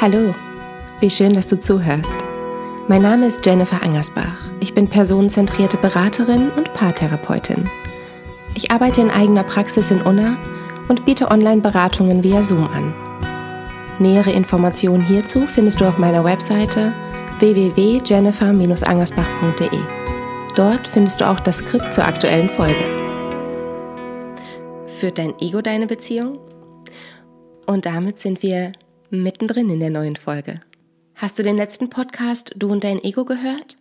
Hallo, 0.00 0.34
wie 1.00 1.10
schön, 1.10 1.34
dass 1.34 1.46
du 1.46 1.60
zuhörst. 1.60 2.14
Mein 2.88 3.02
Name 3.02 3.26
ist 3.26 3.44
Jennifer 3.44 3.82
Angersbach. 3.82 4.48
Ich 4.58 4.72
bin 4.72 4.88
personenzentrierte 4.88 5.76
Beraterin 5.76 6.48
und 6.52 6.72
Paartherapeutin. 6.72 7.68
Ich 8.54 8.70
arbeite 8.70 9.02
in 9.02 9.10
eigener 9.10 9.44
Praxis 9.44 9.90
in 9.90 10.00
Unna 10.00 10.38
und 10.88 11.04
biete 11.04 11.30
Online-Beratungen 11.30 12.24
via 12.24 12.42
Zoom 12.42 12.66
an. 12.68 12.94
Nähere 13.98 14.32
Informationen 14.32 15.06
hierzu 15.06 15.46
findest 15.46 15.82
du 15.82 15.84
auf 15.84 15.98
meiner 15.98 16.24
Webseite 16.24 16.94
www.jennifer-angersbach.de. 17.40 19.80
Dort 20.56 20.86
findest 20.86 21.20
du 21.20 21.28
auch 21.28 21.40
das 21.40 21.58
Skript 21.58 21.92
zur 21.92 22.06
aktuellen 22.06 22.48
Folge. 22.48 22.82
Führt 24.86 25.18
dein 25.18 25.38
Ego 25.40 25.60
deine 25.60 25.86
Beziehung? 25.86 26.38
Und 27.66 27.84
damit 27.84 28.18
sind 28.18 28.42
wir 28.42 28.72
mittendrin 29.10 29.70
in 29.70 29.80
der 29.80 29.90
neuen 29.90 30.16
Folge. 30.16 30.60
Hast 31.14 31.38
du 31.38 31.42
den 31.42 31.56
letzten 31.56 31.90
Podcast 31.90 32.52
Du 32.56 32.70
und 32.70 32.84
dein 32.84 33.02
Ego 33.02 33.24
gehört? 33.24 33.76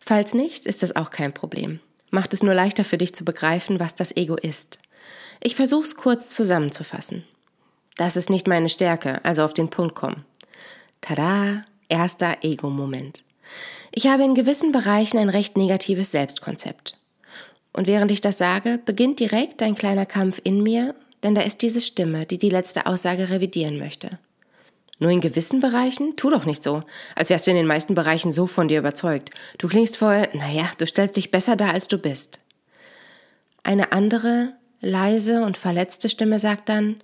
Falls 0.00 0.34
nicht, 0.34 0.66
ist 0.66 0.82
das 0.82 0.96
auch 0.96 1.10
kein 1.10 1.34
Problem. 1.34 1.80
Macht 2.10 2.32
es 2.32 2.42
nur 2.42 2.54
leichter 2.54 2.84
für 2.84 2.98
dich 2.98 3.14
zu 3.14 3.24
begreifen, 3.24 3.80
was 3.80 3.94
das 3.94 4.16
Ego 4.16 4.36
ist. 4.36 4.78
Ich 5.42 5.54
versuche 5.54 5.82
es 5.82 5.96
kurz 5.96 6.30
zusammenzufassen. 6.30 7.24
Das 7.96 8.16
ist 8.16 8.30
nicht 8.30 8.46
meine 8.46 8.68
Stärke, 8.68 9.24
also 9.24 9.42
auf 9.44 9.52
den 9.52 9.70
Punkt 9.70 9.94
kommen. 9.94 10.24
Tada, 11.00 11.62
erster 11.88 12.38
Ego-Moment. 12.42 13.22
Ich 13.92 14.06
habe 14.06 14.24
in 14.24 14.34
gewissen 14.34 14.72
Bereichen 14.72 15.18
ein 15.18 15.28
recht 15.28 15.56
negatives 15.56 16.10
Selbstkonzept. 16.10 16.96
Und 17.72 17.86
während 17.86 18.10
ich 18.10 18.20
das 18.20 18.38
sage, 18.38 18.78
beginnt 18.84 19.20
direkt 19.20 19.62
ein 19.62 19.74
kleiner 19.74 20.06
Kampf 20.06 20.40
in 20.42 20.62
mir, 20.62 20.94
denn 21.22 21.34
da 21.34 21.42
ist 21.42 21.62
diese 21.62 21.80
Stimme, 21.80 22.26
die 22.26 22.38
die 22.38 22.50
letzte 22.50 22.86
Aussage 22.86 23.28
revidieren 23.30 23.78
möchte. 23.78 24.18
Nur 24.98 25.10
in 25.10 25.20
gewissen 25.20 25.60
Bereichen? 25.60 26.16
Tu 26.16 26.28
doch 26.28 26.44
nicht 26.44 26.62
so, 26.62 26.82
als 27.14 27.30
wärst 27.30 27.46
du 27.46 27.50
in 27.52 27.56
den 27.56 27.66
meisten 27.66 27.94
Bereichen 27.94 28.32
so 28.32 28.46
von 28.46 28.68
dir 28.68 28.80
überzeugt. 28.80 29.30
Du 29.58 29.68
klingst 29.68 29.96
voll, 29.96 30.28
naja, 30.32 30.70
du 30.78 30.86
stellst 30.86 31.16
dich 31.16 31.30
besser 31.30 31.54
dar, 31.54 31.72
als 31.72 31.86
du 31.88 31.98
bist. 31.98 32.40
Eine 33.62 33.92
andere, 33.92 34.54
leise 34.80 35.42
und 35.42 35.56
verletzte 35.56 36.08
Stimme 36.08 36.38
sagt 36.38 36.68
dann, 36.68 36.96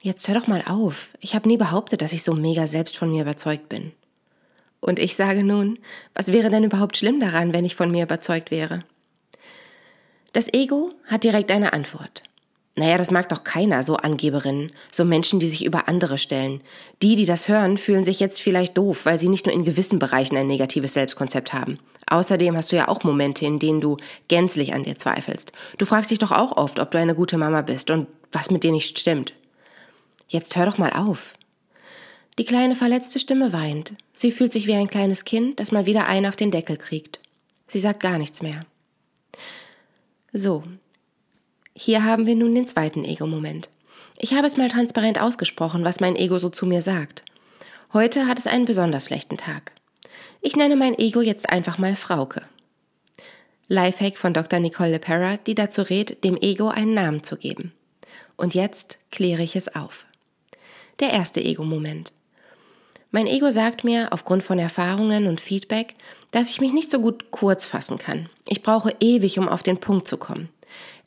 jetzt 0.00 0.26
hör 0.28 0.34
doch 0.36 0.46
mal 0.46 0.62
auf. 0.66 1.10
Ich 1.20 1.34
habe 1.34 1.48
nie 1.48 1.56
behauptet, 1.56 2.00
dass 2.02 2.12
ich 2.12 2.22
so 2.22 2.34
mega 2.34 2.66
selbst 2.66 2.96
von 2.96 3.10
mir 3.10 3.22
überzeugt 3.22 3.68
bin. 3.68 3.92
Und 4.80 4.98
ich 4.98 5.16
sage 5.16 5.42
nun, 5.42 5.78
was 6.14 6.32
wäre 6.32 6.50
denn 6.50 6.64
überhaupt 6.64 6.96
schlimm 6.96 7.20
daran, 7.20 7.52
wenn 7.52 7.64
ich 7.64 7.74
von 7.74 7.90
mir 7.90 8.04
überzeugt 8.04 8.50
wäre? 8.50 8.84
Das 10.32 10.52
Ego 10.52 10.92
hat 11.06 11.24
direkt 11.24 11.50
eine 11.50 11.72
Antwort. 11.72 12.22
Naja, 12.78 12.96
das 12.96 13.10
mag 13.10 13.28
doch 13.28 13.42
keiner, 13.42 13.82
so 13.82 13.96
Angeberinnen, 13.96 14.70
so 14.92 15.04
Menschen, 15.04 15.40
die 15.40 15.48
sich 15.48 15.64
über 15.64 15.88
andere 15.88 16.16
stellen. 16.16 16.62
Die, 17.02 17.16
die 17.16 17.24
das 17.24 17.48
hören, 17.48 17.76
fühlen 17.76 18.04
sich 18.04 18.20
jetzt 18.20 18.40
vielleicht 18.40 18.78
doof, 18.78 19.04
weil 19.04 19.18
sie 19.18 19.28
nicht 19.28 19.46
nur 19.46 19.54
in 19.54 19.64
gewissen 19.64 19.98
Bereichen 19.98 20.36
ein 20.36 20.46
negatives 20.46 20.92
Selbstkonzept 20.92 21.52
haben. 21.52 21.80
Außerdem 22.08 22.56
hast 22.56 22.70
du 22.70 22.76
ja 22.76 22.86
auch 22.86 23.02
Momente, 23.02 23.44
in 23.44 23.58
denen 23.58 23.80
du 23.80 23.96
gänzlich 24.28 24.74
an 24.74 24.84
dir 24.84 24.96
zweifelst. 24.96 25.50
Du 25.78 25.86
fragst 25.86 26.12
dich 26.12 26.20
doch 26.20 26.30
auch 26.30 26.56
oft, 26.56 26.78
ob 26.78 26.92
du 26.92 26.98
eine 26.98 27.16
gute 27.16 27.36
Mama 27.36 27.62
bist 27.62 27.90
und 27.90 28.06
was 28.30 28.48
mit 28.48 28.62
dir 28.62 28.70
nicht 28.70 28.96
stimmt. 28.96 29.34
Jetzt 30.28 30.54
hör 30.54 30.66
doch 30.66 30.78
mal 30.78 30.92
auf. 30.92 31.34
Die 32.38 32.44
kleine 32.44 32.76
verletzte 32.76 33.18
Stimme 33.18 33.52
weint. 33.52 33.94
Sie 34.14 34.30
fühlt 34.30 34.52
sich 34.52 34.68
wie 34.68 34.74
ein 34.74 34.88
kleines 34.88 35.24
Kind, 35.24 35.58
das 35.58 35.72
mal 35.72 35.86
wieder 35.86 36.06
einen 36.06 36.26
auf 36.26 36.36
den 36.36 36.52
Deckel 36.52 36.76
kriegt. 36.76 37.18
Sie 37.66 37.80
sagt 37.80 37.98
gar 37.98 38.18
nichts 38.18 38.40
mehr. 38.40 38.60
So, 40.32 40.62
hier 41.80 42.02
haben 42.02 42.26
wir 42.26 42.34
nun 42.34 42.56
den 42.56 42.66
zweiten 42.66 43.04
Ego-Moment. 43.04 43.68
Ich 44.18 44.34
habe 44.34 44.48
es 44.48 44.56
mal 44.56 44.68
transparent 44.68 45.20
ausgesprochen, 45.20 45.84
was 45.84 46.00
mein 46.00 46.16
Ego 46.16 46.40
so 46.40 46.50
zu 46.50 46.66
mir 46.66 46.82
sagt. 46.82 47.22
Heute 47.92 48.26
hat 48.26 48.40
es 48.40 48.48
einen 48.48 48.64
besonders 48.64 49.06
schlechten 49.06 49.36
Tag. 49.36 49.70
Ich 50.40 50.56
nenne 50.56 50.74
mein 50.74 50.98
Ego 50.98 51.20
jetzt 51.20 51.50
einfach 51.50 51.78
mal 51.78 51.94
Frauke. 51.94 52.42
Lifehack 53.68 54.16
von 54.16 54.34
Dr. 54.34 54.58
Nicole 54.58 54.90
LePera, 54.90 55.36
die 55.36 55.54
dazu 55.54 55.82
rät, 55.82 56.24
dem 56.24 56.36
Ego 56.36 56.66
einen 56.66 56.94
Namen 56.94 57.22
zu 57.22 57.36
geben. 57.36 57.72
Und 58.36 58.56
jetzt 58.56 58.98
kläre 59.12 59.44
ich 59.44 59.54
es 59.54 59.72
auf. 59.72 60.04
Der 60.98 61.12
erste 61.12 61.40
Ego-Moment. 61.40 62.12
Mein 63.12 63.28
Ego 63.28 63.52
sagt 63.52 63.84
mir, 63.84 64.12
aufgrund 64.12 64.42
von 64.42 64.58
Erfahrungen 64.58 65.28
und 65.28 65.40
Feedback, 65.40 65.94
dass 66.32 66.50
ich 66.50 66.60
mich 66.60 66.72
nicht 66.72 66.90
so 66.90 67.00
gut 67.00 67.30
kurz 67.30 67.66
fassen 67.66 67.98
kann. 67.98 68.28
Ich 68.48 68.64
brauche 68.64 68.96
ewig, 68.98 69.38
um 69.38 69.48
auf 69.48 69.62
den 69.62 69.78
Punkt 69.78 70.08
zu 70.08 70.16
kommen. 70.16 70.48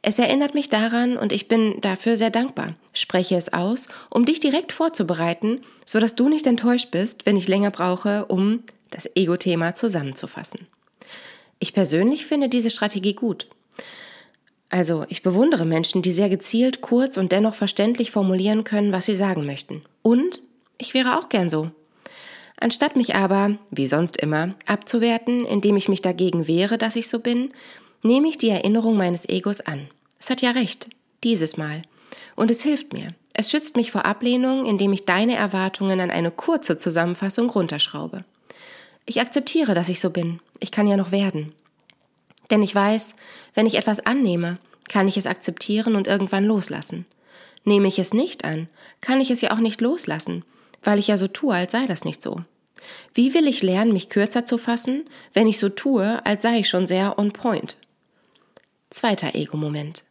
Es 0.03 0.17
erinnert 0.17 0.55
mich 0.55 0.69
daran 0.69 1.15
und 1.15 1.31
ich 1.31 1.47
bin 1.47 1.79
dafür 1.79 2.17
sehr 2.17 2.31
dankbar. 2.31 2.73
Spreche 2.93 3.35
es 3.35 3.53
aus, 3.53 3.87
um 4.09 4.25
dich 4.25 4.39
direkt 4.39 4.71
vorzubereiten, 4.71 5.61
sodass 5.85 6.15
du 6.15 6.27
nicht 6.27 6.47
enttäuscht 6.47 6.89
bist, 6.89 7.25
wenn 7.25 7.37
ich 7.37 7.47
länger 7.47 7.69
brauche, 7.69 8.25
um 8.25 8.63
das 8.89 9.07
Ego-Thema 9.15 9.75
zusammenzufassen. 9.75 10.67
Ich 11.59 11.73
persönlich 11.73 12.25
finde 12.25 12.49
diese 12.49 12.71
Strategie 12.71 13.13
gut. 13.13 13.47
Also, 14.69 15.05
ich 15.09 15.21
bewundere 15.21 15.65
Menschen, 15.65 16.01
die 16.01 16.11
sehr 16.11 16.29
gezielt, 16.29 16.81
kurz 16.81 17.17
und 17.17 17.31
dennoch 17.31 17.53
verständlich 17.53 18.09
formulieren 18.09 18.63
können, 18.63 18.93
was 18.93 19.05
sie 19.05 19.15
sagen 19.15 19.45
möchten. 19.45 19.83
Und 20.01 20.41
ich 20.77 20.93
wäre 20.93 21.19
auch 21.19 21.29
gern 21.29 21.49
so. 21.49 21.69
Anstatt 22.59 22.95
mich 22.95 23.15
aber, 23.15 23.57
wie 23.69 23.85
sonst 23.85 24.17
immer, 24.17 24.55
abzuwerten, 24.65 25.45
indem 25.45 25.75
ich 25.75 25.89
mich 25.89 26.01
dagegen 26.01 26.47
wehre, 26.47 26.77
dass 26.77 26.95
ich 26.95 27.09
so 27.09 27.19
bin, 27.19 27.51
nehme 28.03 28.27
ich 28.27 28.37
die 28.37 28.49
Erinnerung 28.49 28.97
meines 28.97 29.27
Egos 29.27 29.61
an. 29.61 29.87
Es 30.19 30.29
hat 30.29 30.41
ja 30.41 30.51
recht, 30.51 30.87
dieses 31.23 31.57
Mal. 31.57 31.83
Und 32.35 32.51
es 32.51 32.61
hilft 32.61 32.93
mir. 32.93 33.13
Es 33.33 33.49
schützt 33.49 33.75
mich 33.75 33.91
vor 33.91 34.05
Ablehnung, 34.05 34.65
indem 34.65 34.93
ich 34.93 35.05
deine 35.05 35.35
Erwartungen 35.35 35.99
an 35.99 36.11
eine 36.11 36.31
kurze 36.31 36.77
Zusammenfassung 36.77 37.49
runterschraube. 37.49 38.25
Ich 39.05 39.21
akzeptiere, 39.21 39.73
dass 39.73 39.89
ich 39.89 39.99
so 39.99 40.09
bin. 40.09 40.39
Ich 40.59 40.71
kann 40.71 40.87
ja 40.87 40.97
noch 40.97 41.11
werden. 41.11 41.53
Denn 42.49 42.61
ich 42.61 42.75
weiß, 42.75 43.15
wenn 43.53 43.65
ich 43.65 43.75
etwas 43.75 44.05
annehme, 44.05 44.57
kann 44.89 45.07
ich 45.07 45.17
es 45.17 45.25
akzeptieren 45.25 45.95
und 45.95 46.07
irgendwann 46.07 46.43
loslassen. 46.43 47.05
Nehme 47.63 47.87
ich 47.87 47.99
es 47.99 48.13
nicht 48.13 48.43
an, 48.43 48.67
kann 48.99 49.21
ich 49.21 49.31
es 49.31 49.41
ja 49.41 49.51
auch 49.51 49.59
nicht 49.59 49.81
loslassen, 49.81 50.43
weil 50.83 50.99
ich 50.99 51.07
ja 51.07 51.17
so 51.17 51.27
tue, 51.27 51.53
als 51.53 51.71
sei 51.71 51.85
das 51.85 52.03
nicht 52.03 52.21
so. 52.21 52.41
Wie 53.13 53.33
will 53.33 53.47
ich 53.47 53.61
lernen, 53.61 53.93
mich 53.93 54.09
kürzer 54.09 54.45
zu 54.45 54.57
fassen, 54.57 55.03
wenn 55.33 55.47
ich 55.47 55.59
so 55.59 55.69
tue, 55.69 56.25
als 56.25 56.41
sei 56.41 56.59
ich 56.59 56.69
schon 56.69 56.87
sehr 56.87 57.17
on 57.17 57.31
point? 57.31 57.77
Zweiter 58.91 59.35
Ego-Moment. 59.35 60.03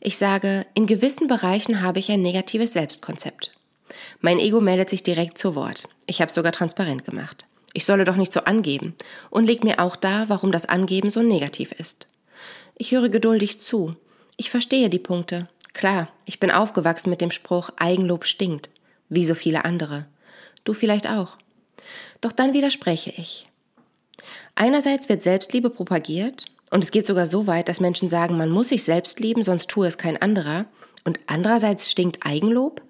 Ich 0.00 0.16
sage, 0.16 0.64
in 0.72 0.86
gewissen 0.86 1.26
Bereichen 1.26 1.82
habe 1.82 1.98
ich 1.98 2.10
ein 2.10 2.22
negatives 2.22 2.72
Selbstkonzept. 2.72 3.52
Mein 4.22 4.38
Ego 4.38 4.62
meldet 4.62 4.88
sich 4.88 5.02
direkt 5.02 5.36
zu 5.36 5.54
Wort. 5.54 5.90
Ich 6.06 6.22
habe 6.22 6.30
es 6.30 6.34
sogar 6.34 6.52
transparent 6.52 7.04
gemacht. 7.04 7.44
Ich 7.74 7.84
solle 7.84 8.04
doch 8.04 8.16
nicht 8.16 8.32
so 8.32 8.40
angeben 8.40 8.94
und 9.28 9.44
legt 9.44 9.62
mir 9.62 9.78
auch 9.78 9.94
dar, 9.94 10.30
warum 10.30 10.52
das 10.52 10.64
Angeben 10.64 11.10
so 11.10 11.20
negativ 11.20 11.72
ist. 11.72 12.06
Ich 12.78 12.92
höre 12.92 13.10
geduldig 13.10 13.60
zu. 13.60 13.94
Ich 14.38 14.48
verstehe 14.48 14.88
die 14.88 14.98
Punkte. 14.98 15.50
Klar, 15.74 16.08
ich 16.24 16.40
bin 16.40 16.50
aufgewachsen 16.50 17.10
mit 17.10 17.20
dem 17.20 17.30
Spruch 17.30 17.68
Eigenlob 17.76 18.24
stinkt, 18.24 18.70
wie 19.10 19.26
so 19.26 19.34
viele 19.34 19.66
andere. 19.66 20.06
Du 20.64 20.72
vielleicht 20.72 21.06
auch. 21.06 21.36
Doch 22.22 22.32
dann 22.32 22.54
widerspreche 22.54 23.12
ich. 23.18 23.48
Einerseits 24.54 25.10
wird 25.10 25.22
Selbstliebe 25.22 25.68
propagiert 25.68 26.46
und 26.72 26.82
es 26.82 26.90
geht 26.90 27.06
sogar 27.06 27.26
so 27.26 27.46
weit, 27.46 27.68
dass 27.68 27.80
Menschen 27.80 28.08
sagen, 28.08 28.38
man 28.38 28.48
muss 28.48 28.70
sich 28.70 28.82
selbst 28.82 29.20
lieben, 29.20 29.42
sonst 29.42 29.68
tue 29.68 29.86
es 29.86 29.98
kein 29.98 30.16
anderer. 30.16 30.64
Und 31.04 31.20
andererseits 31.26 31.90
stinkt 31.90 32.24
Eigenlob? 32.24 32.80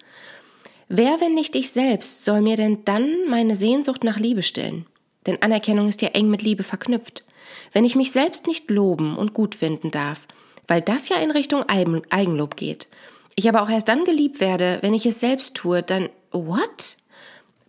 Wer, 0.89 1.21
wenn 1.21 1.35
nicht 1.35 1.57
ich 1.57 1.73
selbst, 1.73 2.25
soll 2.25 2.43
mir 2.43 2.57
denn 2.57 2.85
dann 2.85 3.29
meine 3.29 3.57
Sehnsucht 3.57 4.05
nach 4.05 4.21
Liebe 4.21 4.45
stillen? 4.45 4.87
Denn 5.27 5.43
Anerkennung 5.43 5.89
ist 5.89 6.01
ja 6.01 6.11
eng 6.11 6.31
mit 6.31 6.43
Liebe 6.43 6.63
verknüpft. 6.63 7.25
Wenn 7.73 7.85
ich 7.85 7.97
mich 7.97 8.13
selbst 8.13 8.47
nicht 8.47 8.71
loben 8.71 9.17
und 9.17 9.35
gut 9.35 9.57
finden 9.57 9.91
darf, 9.91 10.29
weil 10.69 10.81
das 10.81 11.09
ja 11.09 11.17
in 11.17 11.33
Richtung 11.33 11.65
Eigenlob 11.69 12.55
geht, 12.55 12.87
ich 13.35 13.49
aber 13.49 13.63
auch 13.63 13.71
erst 13.71 13.89
dann 13.89 14.05
geliebt 14.05 14.39
werde, 14.39 14.79
wenn 14.83 14.95
ich 14.95 15.07
es 15.07 15.19
selbst 15.19 15.57
tue, 15.57 15.83
dann 15.83 16.09
what? 16.31 16.99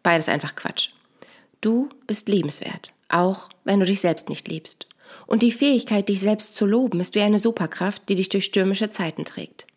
Beides 0.04 0.30
einfach 0.30 0.56
Quatsch. 0.56 0.90
Du 1.60 1.90
bist 2.06 2.30
liebenswert, 2.30 2.92
auch 3.10 3.50
wenn 3.64 3.80
du 3.80 3.88
dich 3.88 4.02
selbst 4.02 4.30
nicht 4.30 4.48
liebst. 4.48 4.86
Und 5.26 5.44
die 5.44 5.52
Fähigkeit, 5.52 6.10
dich 6.10 6.20
selbst 6.20 6.56
zu 6.56 6.66
loben, 6.66 7.00
ist 7.00 7.16
wie 7.16 7.22
eine 7.22 7.40
Superkraft, 7.40 8.10
die 8.10 8.16
dich 8.16 8.30
durch 8.30 8.46
stürmische 8.46 8.90
Zeiten 8.90 9.26
trägt. 9.26 9.68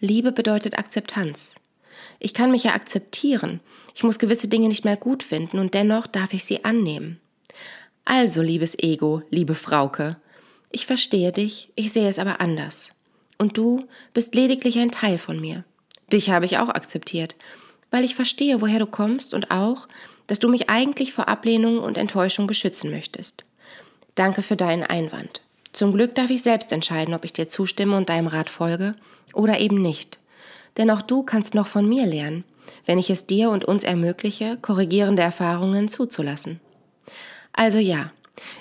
Liebe 0.00 0.32
bedeutet 0.32 0.78
Akzeptanz. 0.78 1.54
Ich 2.18 2.34
kann 2.34 2.50
mich 2.50 2.64
ja 2.64 2.74
akzeptieren. 2.74 3.60
Ich 3.94 4.02
muss 4.02 4.18
gewisse 4.18 4.48
Dinge 4.48 4.68
nicht 4.68 4.84
mehr 4.84 4.96
gut 4.96 5.22
finden 5.22 5.58
und 5.58 5.74
dennoch 5.74 6.06
darf 6.06 6.34
ich 6.34 6.44
sie 6.44 6.64
annehmen. 6.64 7.20
Also, 8.04 8.42
liebes 8.42 8.78
Ego, 8.78 9.22
liebe 9.30 9.54
Frauke, 9.54 10.16
ich 10.70 10.86
verstehe 10.86 11.32
dich, 11.32 11.70
ich 11.74 11.92
sehe 11.92 12.08
es 12.08 12.18
aber 12.18 12.40
anders. 12.40 12.90
Und 13.38 13.56
du 13.56 13.86
bist 14.14 14.34
lediglich 14.34 14.78
ein 14.78 14.90
Teil 14.90 15.18
von 15.18 15.40
mir. 15.40 15.64
Dich 16.12 16.30
habe 16.30 16.44
ich 16.44 16.58
auch 16.58 16.68
akzeptiert, 16.68 17.36
weil 17.90 18.04
ich 18.04 18.14
verstehe, 18.14 18.60
woher 18.60 18.78
du 18.78 18.86
kommst 18.86 19.34
und 19.34 19.50
auch, 19.50 19.88
dass 20.26 20.38
du 20.38 20.48
mich 20.48 20.70
eigentlich 20.70 21.12
vor 21.12 21.28
Ablehnung 21.28 21.78
und 21.78 21.98
Enttäuschung 21.98 22.46
beschützen 22.46 22.90
möchtest. 22.90 23.44
Danke 24.16 24.42
für 24.42 24.56
deinen 24.56 24.82
Einwand. 24.82 25.42
Zum 25.72 25.92
Glück 25.92 26.14
darf 26.14 26.30
ich 26.30 26.42
selbst 26.42 26.72
entscheiden, 26.72 27.14
ob 27.14 27.24
ich 27.24 27.32
dir 27.32 27.48
zustimme 27.48 27.96
und 27.96 28.08
deinem 28.08 28.26
Rat 28.26 28.50
folge 28.50 28.94
oder 29.32 29.60
eben 29.60 29.80
nicht. 29.80 30.18
Denn 30.76 30.90
auch 30.90 31.02
du 31.02 31.22
kannst 31.22 31.54
noch 31.54 31.66
von 31.66 31.88
mir 31.88 32.06
lernen. 32.06 32.44
wenn 32.84 32.98
ich 32.98 33.10
es 33.10 33.26
dir 33.26 33.50
und 33.50 33.64
uns 33.64 33.84
ermögliche, 33.84 34.58
korrigierende 34.60 35.22
Erfahrungen 35.22 35.86
zuzulassen. 35.86 36.60
Also 37.52 37.78
ja, 37.78 38.10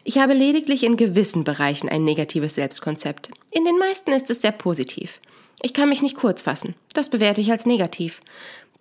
ich 0.04 0.18
habe 0.18 0.34
lediglich 0.34 0.84
in 0.84 0.98
gewissen 0.98 1.44
Bereichen 1.44 1.90
ein 1.90 2.04
negatives 2.04 2.54
Selbstkonzept. 2.54 3.30
In 3.52 3.66
den 3.66 3.78
meisten 3.78 4.12
ist 4.12 4.30
es 4.30 4.42
sehr 4.42 4.52
positiv. 4.52 5.22
Ich 5.62 5.74
kann 5.74 5.90
mich 5.90 6.02
nicht 6.02 6.18
kurz 6.18 6.42
fassen. 6.42 6.76
Das 6.94 7.10
bewerte 7.10 7.42
ich 7.42 7.52
als 7.52 7.66
negativ. 7.66 8.22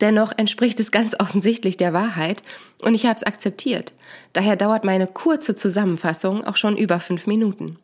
Dennoch 0.00 0.32
entspricht 0.36 0.80
es 0.80 0.90
ganz 0.90 1.14
offensichtlich 1.18 1.76
der 1.76 1.92
Wahrheit 1.92 2.42
und 2.82 2.94
ich 2.94 3.06
habe 3.06 3.14
es 3.16 3.22
akzeptiert. 3.22 3.92
Daher 4.32 4.56
dauert 4.56 4.84
meine 4.84 5.06
kurze 5.06 5.54
Zusammenfassung 5.54 6.44
auch 6.44 6.56
schon 6.56 6.76
über 6.76 7.00
fünf 7.00 7.26
Minuten. 7.26 7.78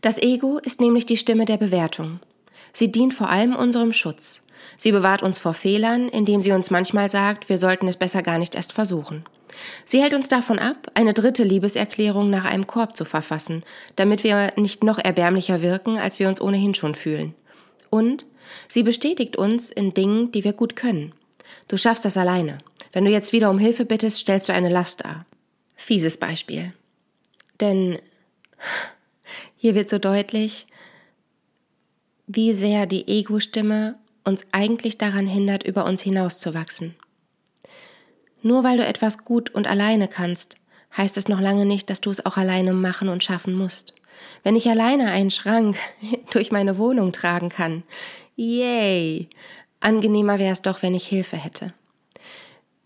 Das 0.00 0.18
Ego 0.18 0.58
ist 0.58 0.80
nämlich 0.80 1.06
die 1.06 1.16
Stimme 1.16 1.44
der 1.44 1.56
Bewertung. 1.56 2.20
Sie 2.72 2.92
dient 2.92 3.14
vor 3.14 3.28
allem 3.28 3.56
unserem 3.56 3.92
Schutz. 3.92 4.42
Sie 4.76 4.92
bewahrt 4.92 5.22
uns 5.22 5.38
vor 5.38 5.54
Fehlern, 5.54 6.08
indem 6.08 6.40
sie 6.40 6.52
uns 6.52 6.70
manchmal 6.70 7.08
sagt, 7.08 7.48
wir 7.48 7.58
sollten 7.58 7.88
es 7.88 7.96
besser 7.96 8.22
gar 8.22 8.38
nicht 8.38 8.54
erst 8.54 8.72
versuchen. 8.72 9.24
Sie 9.84 10.00
hält 10.00 10.14
uns 10.14 10.28
davon 10.28 10.58
ab, 10.58 10.88
eine 10.94 11.14
dritte 11.14 11.42
Liebeserklärung 11.42 12.30
nach 12.30 12.44
einem 12.44 12.66
Korb 12.66 12.96
zu 12.96 13.04
verfassen, 13.04 13.64
damit 13.96 14.22
wir 14.22 14.52
nicht 14.56 14.84
noch 14.84 14.98
erbärmlicher 14.98 15.62
wirken, 15.62 15.98
als 15.98 16.20
wir 16.20 16.28
uns 16.28 16.40
ohnehin 16.40 16.74
schon 16.74 16.94
fühlen. 16.94 17.34
Und 17.90 18.26
sie 18.68 18.82
bestätigt 18.82 19.36
uns 19.36 19.70
in 19.70 19.94
Dingen, 19.94 20.32
die 20.32 20.44
wir 20.44 20.52
gut 20.52 20.76
können. 20.76 21.12
Du 21.68 21.76
schaffst 21.76 22.04
das 22.04 22.16
alleine. 22.16 22.58
Wenn 22.92 23.04
du 23.04 23.10
jetzt 23.10 23.32
wieder 23.32 23.50
um 23.50 23.58
Hilfe 23.58 23.84
bittest, 23.84 24.18
stellst 24.18 24.48
du 24.48 24.52
eine 24.52 24.68
Last 24.68 25.04
dar. 25.04 25.26
Fieses 25.76 26.18
Beispiel. 26.18 26.72
Denn 27.60 27.98
hier 29.56 29.74
wird 29.74 29.88
so 29.88 29.98
deutlich, 29.98 30.66
wie 32.26 32.52
sehr 32.52 32.86
die 32.86 33.08
Ego-Stimme 33.08 33.96
uns 34.24 34.46
eigentlich 34.52 34.98
daran 34.98 35.26
hindert, 35.26 35.62
über 35.62 35.84
uns 35.84 36.02
hinauszuwachsen. 36.02 36.94
Nur 38.42 38.64
weil 38.64 38.76
du 38.76 38.86
etwas 38.86 39.24
gut 39.24 39.50
und 39.50 39.66
alleine 39.66 40.08
kannst, 40.08 40.56
heißt 40.96 41.16
es 41.16 41.28
noch 41.28 41.40
lange 41.40 41.66
nicht, 41.66 41.90
dass 41.90 42.00
du 42.00 42.10
es 42.10 42.24
auch 42.24 42.36
alleine 42.36 42.72
machen 42.72 43.08
und 43.08 43.24
schaffen 43.24 43.54
musst. 43.54 43.94
Wenn 44.42 44.56
ich 44.56 44.68
alleine 44.68 45.10
einen 45.10 45.30
Schrank 45.30 45.76
durch 46.30 46.52
meine 46.52 46.78
Wohnung 46.78 47.12
tragen 47.12 47.48
kann, 47.48 47.82
yay! 48.36 49.28
Angenehmer 49.80 50.38
wäre 50.38 50.52
es 50.52 50.62
doch, 50.62 50.82
wenn 50.82 50.94
ich 50.94 51.06
Hilfe 51.06 51.36
hätte. 51.36 51.72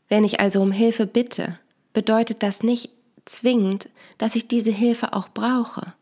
Wenn 0.08 0.24
ich 0.24 0.40
also 0.40 0.60
um 0.60 0.72
Hilfe 0.72 1.06
bitte, 1.06 1.58
bedeutet 1.94 2.42
das 2.42 2.62
nicht 2.62 2.90
zwingend, 3.24 3.88
dass 4.18 4.36
ich 4.36 4.48
diese 4.48 4.70
Hilfe 4.70 5.14
auch 5.14 5.28
brauche. 5.28 5.94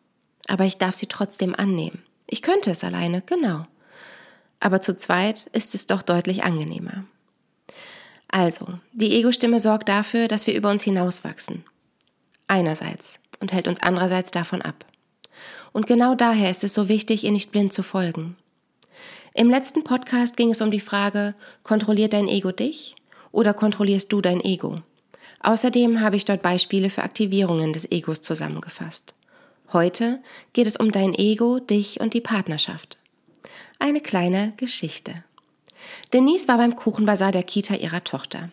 Aber 0.48 0.64
ich 0.64 0.78
darf 0.78 0.94
sie 0.94 1.06
trotzdem 1.06 1.54
annehmen. 1.54 2.02
Ich 2.26 2.42
könnte 2.42 2.70
es 2.70 2.82
alleine, 2.82 3.22
genau. 3.22 3.66
Aber 4.58 4.80
zu 4.80 4.96
zweit 4.96 5.46
ist 5.52 5.74
es 5.74 5.86
doch 5.86 6.02
deutlich 6.02 6.44
angenehmer. 6.44 7.04
Also, 8.28 8.66
die 8.92 9.12
Ego-Stimme 9.16 9.58
sorgt 9.58 9.88
dafür, 9.88 10.28
dass 10.28 10.46
wir 10.46 10.54
über 10.54 10.70
uns 10.70 10.84
hinauswachsen. 10.84 11.64
Einerseits 12.46 13.18
und 13.40 13.52
hält 13.52 13.66
uns 13.66 13.82
andererseits 13.82 14.30
davon 14.30 14.62
ab. 14.62 14.84
Und 15.72 15.86
genau 15.86 16.14
daher 16.14 16.50
ist 16.50 16.64
es 16.64 16.74
so 16.74 16.88
wichtig, 16.88 17.24
ihr 17.24 17.32
nicht 17.32 17.50
blind 17.50 17.72
zu 17.72 17.82
folgen. 17.82 18.36
Im 19.34 19.48
letzten 19.48 19.84
Podcast 19.84 20.36
ging 20.36 20.50
es 20.50 20.60
um 20.60 20.70
die 20.70 20.80
Frage, 20.80 21.34
kontrolliert 21.62 22.12
dein 22.12 22.28
Ego 22.28 22.50
dich 22.50 22.96
oder 23.30 23.54
kontrollierst 23.54 24.12
du 24.12 24.20
dein 24.20 24.40
Ego? 24.40 24.82
Außerdem 25.42 26.00
habe 26.00 26.16
ich 26.16 26.24
dort 26.24 26.42
Beispiele 26.42 26.90
für 26.90 27.02
Aktivierungen 27.02 27.72
des 27.72 27.90
Egos 27.90 28.20
zusammengefasst. 28.20 29.14
Heute 29.72 30.20
geht 30.52 30.66
es 30.66 30.76
um 30.76 30.90
dein 30.90 31.14
Ego, 31.14 31.60
dich 31.60 32.00
und 32.00 32.12
die 32.12 32.20
Partnerschaft. 32.20 32.98
Eine 33.78 34.00
kleine 34.00 34.52
Geschichte. 34.56 35.24
Denise 36.12 36.48
war 36.48 36.58
beim 36.58 36.76
Kuchenbazar 36.76 37.32
der 37.32 37.44
Kita 37.44 37.74
ihrer 37.74 38.04
Tochter. 38.04 38.50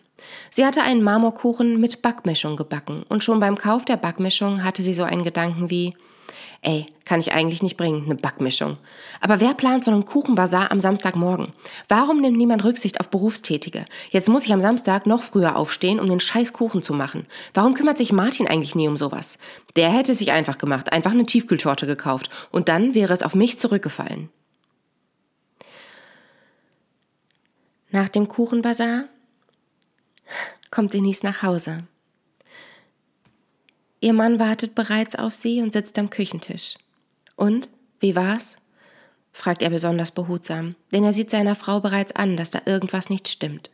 Sie 0.50 0.64
hatte 0.64 0.82
einen 0.82 1.02
Marmorkuchen 1.02 1.80
mit 1.80 2.02
Backmischung 2.02 2.56
gebacken 2.56 3.04
und 3.08 3.22
schon 3.22 3.40
beim 3.40 3.56
Kauf 3.56 3.84
der 3.84 3.96
Backmischung 3.96 4.64
hatte 4.64 4.82
sie 4.82 4.94
so 4.94 5.02
einen 5.02 5.24
Gedanken 5.24 5.70
wie, 5.70 5.94
Ey, 6.60 6.86
kann 7.04 7.20
ich 7.20 7.32
eigentlich 7.32 7.62
nicht 7.62 7.76
bringen, 7.76 8.04
eine 8.04 8.16
Backmischung. 8.16 8.78
Aber 9.20 9.40
wer 9.40 9.54
plant 9.54 9.84
so 9.84 9.92
einen 9.92 10.04
Kuchenbazar 10.04 10.72
am 10.72 10.80
Samstagmorgen? 10.80 11.52
Warum 11.88 12.20
nimmt 12.20 12.36
niemand 12.36 12.64
Rücksicht 12.64 12.98
auf 12.98 13.10
Berufstätige? 13.10 13.84
Jetzt 14.10 14.28
muss 14.28 14.44
ich 14.44 14.52
am 14.52 14.60
Samstag 14.60 15.06
noch 15.06 15.22
früher 15.22 15.54
aufstehen, 15.54 16.00
um 16.00 16.08
den 16.08 16.18
scheiß 16.18 16.52
Kuchen 16.52 16.82
zu 16.82 16.94
machen. 16.94 17.26
Warum 17.54 17.74
kümmert 17.74 17.96
sich 17.96 18.12
Martin 18.12 18.48
eigentlich 18.48 18.74
nie 18.74 18.88
um 18.88 18.96
sowas? 18.96 19.38
Der 19.76 19.90
hätte 19.90 20.16
sich 20.16 20.32
einfach 20.32 20.58
gemacht, 20.58 20.92
einfach 20.92 21.12
eine 21.12 21.26
Tiefkühltorte 21.26 21.86
gekauft 21.86 22.28
und 22.50 22.68
dann 22.68 22.94
wäre 22.94 23.14
es 23.14 23.22
auf 23.22 23.36
mich 23.36 23.58
zurückgefallen. 23.58 24.28
Nach 27.90 28.08
dem 28.08 28.26
Kuchenbazar 28.26 29.04
kommt 30.70 30.92
Denise 30.92 31.24
nach 31.24 31.42
Hause. 31.42 31.84
Ihr 34.00 34.12
Mann 34.12 34.38
wartet 34.38 34.74
bereits 34.74 35.16
auf 35.16 35.34
sie 35.34 35.60
und 35.60 35.72
sitzt 35.72 35.98
am 35.98 36.10
Küchentisch. 36.10 36.76
Und, 37.36 37.70
wie 38.00 38.14
war's? 38.14 38.56
fragt 39.32 39.62
er 39.62 39.70
besonders 39.70 40.10
behutsam, 40.10 40.74
denn 40.92 41.04
er 41.04 41.12
sieht 41.12 41.30
seiner 41.30 41.54
Frau 41.54 41.80
bereits 41.80 42.12
an, 42.12 42.36
dass 42.36 42.50
da 42.50 42.62
irgendwas 42.64 43.10
nicht 43.10 43.28
stimmt. 43.28 43.70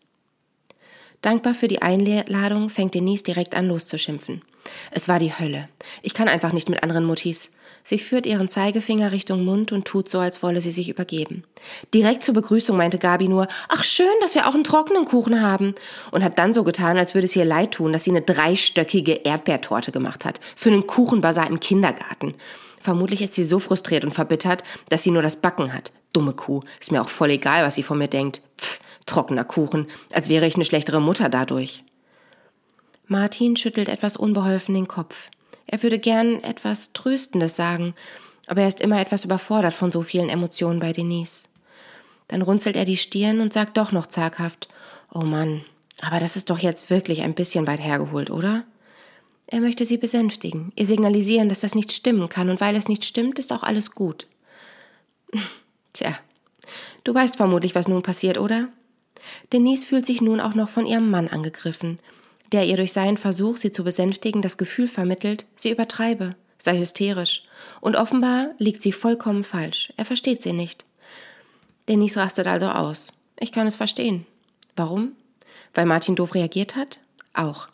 Dankbar 1.22 1.54
für 1.54 1.68
die 1.68 1.80
Einladung 1.80 2.68
fängt 2.68 2.94
Denise 2.94 3.22
direkt 3.22 3.54
an 3.54 3.68
loszuschimpfen. 3.68 4.42
Es 4.90 5.08
war 5.08 5.18
die 5.18 5.38
Hölle. 5.38 5.68
Ich 6.02 6.12
kann 6.12 6.28
einfach 6.28 6.52
nicht 6.52 6.68
mit 6.68 6.82
anderen 6.82 7.06
Muttis. 7.06 7.50
Sie 7.86 7.98
führt 7.98 8.24
ihren 8.24 8.48
Zeigefinger 8.48 9.12
Richtung 9.12 9.44
Mund 9.44 9.70
und 9.70 9.84
tut 9.84 10.08
so, 10.08 10.18
als 10.18 10.42
wolle 10.42 10.62
sie 10.62 10.70
sich 10.70 10.88
übergeben. 10.88 11.44
Direkt 11.92 12.24
zur 12.24 12.32
Begrüßung 12.32 12.78
meinte 12.78 12.98
Gabi 12.98 13.28
nur, 13.28 13.46
ach 13.68 13.84
schön, 13.84 14.06
dass 14.22 14.34
wir 14.34 14.48
auch 14.48 14.54
einen 14.54 14.64
trockenen 14.64 15.04
Kuchen 15.04 15.42
haben. 15.42 15.74
Und 16.10 16.24
hat 16.24 16.38
dann 16.38 16.54
so 16.54 16.64
getan, 16.64 16.96
als 16.96 17.14
würde 17.14 17.26
es 17.26 17.36
ihr 17.36 17.44
leid 17.44 17.72
tun, 17.72 17.92
dass 17.92 18.04
sie 18.04 18.10
eine 18.10 18.22
dreistöckige 18.22 19.20
Erdbeertorte 19.24 19.92
gemacht 19.92 20.24
hat. 20.24 20.40
Für 20.56 20.70
einen 20.70 20.86
Kuchenbazar 20.86 21.46
im 21.46 21.60
Kindergarten. 21.60 22.34
Vermutlich 22.80 23.20
ist 23.20 23.34
sie 23.34 23.44
so 23.44 23.58
frustriert 23.58 24.04
und 24.04 24.14
verbittert, 24.14 24.62
dass 24.88 25.02
sie 25.02 25.10
nur 25.10 25.22
das 25.22 25.36
Backen 25.36 25.74
hat. 25.74 25.92
Dumme 26.14 26.32
Kuh. 26.32 26.60
Ist 26.80 26.90
mir 26.90 27.02
auch 27.02 27.10
voll 27.10 27.30
egal, 27.30 27.64
was 27.64 27.74
sie 27.74 27.82
von 27.82 27.98
mir 27.98 28.08
denkt. 28.08 28.40
Pff, 28.58 28.80
trockener 29.04 29.44
Kuchen. 29.44 29.88
Als 30.12 30.30
wäre 30.30 30.46
ich 30.46 30.54
eine 30.54 30.64
schlechtere 30.64 31.02
Mutter 31.02 31.28
dadurch. 31.28 31.84
Martin 33.06 33.56
schüttelt 33.56 33.90
etwas 33.90 34.16
unbeholfen 34.16 34.74
den 34.74 34.88
Kopf. 34.88 35.28
Er 35.66 35.82
würde 35.82 35.98
gern 35.98 36.42
etwas 36.42 36.92
Tröstendes 36.92 37.56
sagen, 37.56 37.94
aber 38.46 38.62
er 38.62 38.68
ist 38.68 38.80
immer 38.80 39.00
etwas 39.00 39.24
überfordert 39.24 39.74
von 39.74 39.90
so 39.90 40.02
vielen 40.02 40.28
Emotionen 40.28 40.80
bei 40.80 40.92
Denise. 40.92 41.44
Dann 42.28 42.42
runzelt 42.42 42.76
er 42.76 42.84
die 42.84 42.96
Stirn 42.96 43.40
und 43.40 43.52
sagt 43.52 43.76
doch 43.76 43.92
noch 43.92 44.06
zaghaft, 44.06 44.68
Oh 45.12 45.22
Mann, 45.22 45.64
aber 46.00 46.18
das 46.18 46.36
ist 46.36 46.50
doch 46.50 46.58
jetzt 46.58 46.90
wirklich 46.90 47.22
ein 47.22 47.34
bisschen 47.34 47.66
weit 47.66 47.80
hergeholt, 47.80 48.30
oder? 48.30 48.64
Er 49.46 49.60
möchte 49.60 49.84
sie 49.84 49.98
besänftigen, 49.98 50.72
ihr 50.74 50.86
signalisieren, 50.86 51.48
dass 51.48 51.60
das 51.60 51.74
nicht 51.74 51.92
stimmen 51.92 52.28
kann, 52.28 52.50
und 52.50 52.60
weil 52.60 52.76
es 52.76 52.88
nicht 52.88 53.04
stimmt, 53.04 53.38
ist 53.38 53.52
auch 53.52 53.62
alles 53.62 53.92
gut. 53.92 54.26
Tja, 55.92 56.18
du 57.04 57.14
weißt 57.14 57.36
vermutlich, 57.36 57.74
was 57.74 57.88
nun 57.88 58.02
passiert, 58.02 58.38
oder? 58.38 58.68
Denise 59.52 59.84
fühlt 59.84 60.06
sich 60.06 60.20
nun 60.20 60.40
auch 60.40 60.54
noch 60.54 60.68
von 60.68 60.86
ihrem 60.86 61.10
Mann 61.10 61.28
angegriffen, 61.28 61.98
der 62.52 62.66
ihr 62.66 62.76
durch 62.76 62.92
seinen 62.92 63.16
Versuch, 63.16 63.56
sie 63.56 63.72
zu 63.72 63.84
besänftigen, 63.84 64.42
das 64.42 64.58
Gefühl 64.58 64.88
vermittelt, 64.88 65.46
sie 65.56 65.70
übertreibe, 65.70 66.36
sei 66.58 66.78
hysterisch. 66.78 67.42
Und 67.80 67.96
offenbar 67.96 68.48
liegt 68.58 68.82
sie 68.82 68.92
vollkommen 68.92 69.44
falsch. 69.44 69.92
Er 69.96 70.04
versteht 70.04 70.42
sie 70.42 70.52
nicht. 70.52 70.84
Denise 71.88 72.16
rastet 72.16 72.46
also 72.46 72.68
aus. 72.68 73.12
Ich 73.38 73.52
kann 73.52 73.66
es 73.66 73.76
verstehen. 73.76 74.26
Warum? 74.76 75.12
Weil 75.74 75.86
Martin 75.86 76.16
doof 76.16 76.34
reagiert 76.34 76.76
hat? 76.76 76.98
Auch. 77.32 77.68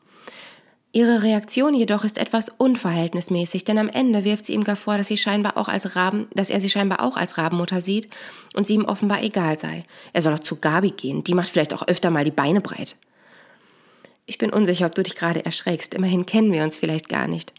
Ihre 0.93 1.23
Reaktion 1.23 1.75
jedoch 1.75 2.03
ist 2.03 2.19
etwas 2.19 2.49
unverhältnismäßig, 2.49 3.65
denn 3.65 3.79
am 3.79 3.89
Ende 3.89 4.25
wirft 4.25 4.47
sie 4.47 4.55
ihm 4.55 4.65
gar 4.65 4.75
vor, 4.75 4.99
dass 4.99 5.07
sie 5.07 5.17
scheinbar 5.17 5.57
auch 5.57 5.69
als 5.69 5.95
Raben, 5.95 6.27
dass 6.35 6.51
er 6.51 6.61
sie 6.61 6.69
scheinbar 6.69 7.01
auch 7.01 7.17
als 7.17 7.39
Rabenmutter 7.39 7.81
sieht 7.81 8.09
und 8.57 8.67
sie 8.67 8.75
ihm 8.75 8.87
offenbar 8.87 9.23
egal 9.23 9.57
sei. 9.57 9.85
Er 10.13 10.23
soll 10.23 10.33
doch 10.33 10.41
zu 10.41 10.57
Gabi 10.57 10.91
gehen, 10.91 11.23
die 11.23 11.35
macht 11.35 11.49
vielleicht 11.49 11.73
auch 11.73 11.87
öfter 11.87 12.11
mal 12.11 12.25
die 12.25 12.33
Beine 12.33 12.61
breit. 12.61 12.97
Ich 14.31 14.39
bin 14.39 14.53
unsicher, 14.53 14.87
ob 14.87 14.95
du 14.95 15.03
dich 15.03 15.17
gerade 15.17 15.45
erschreckst. 15.45 15.93
Immerhin 15.93 16.25
kennen 16.25 16.53
wir 16.53 16.63
uns 16.63 16.79
vielleicht 16.79 17.09
gar 17.09 17.27
nicht. 17.27 17.53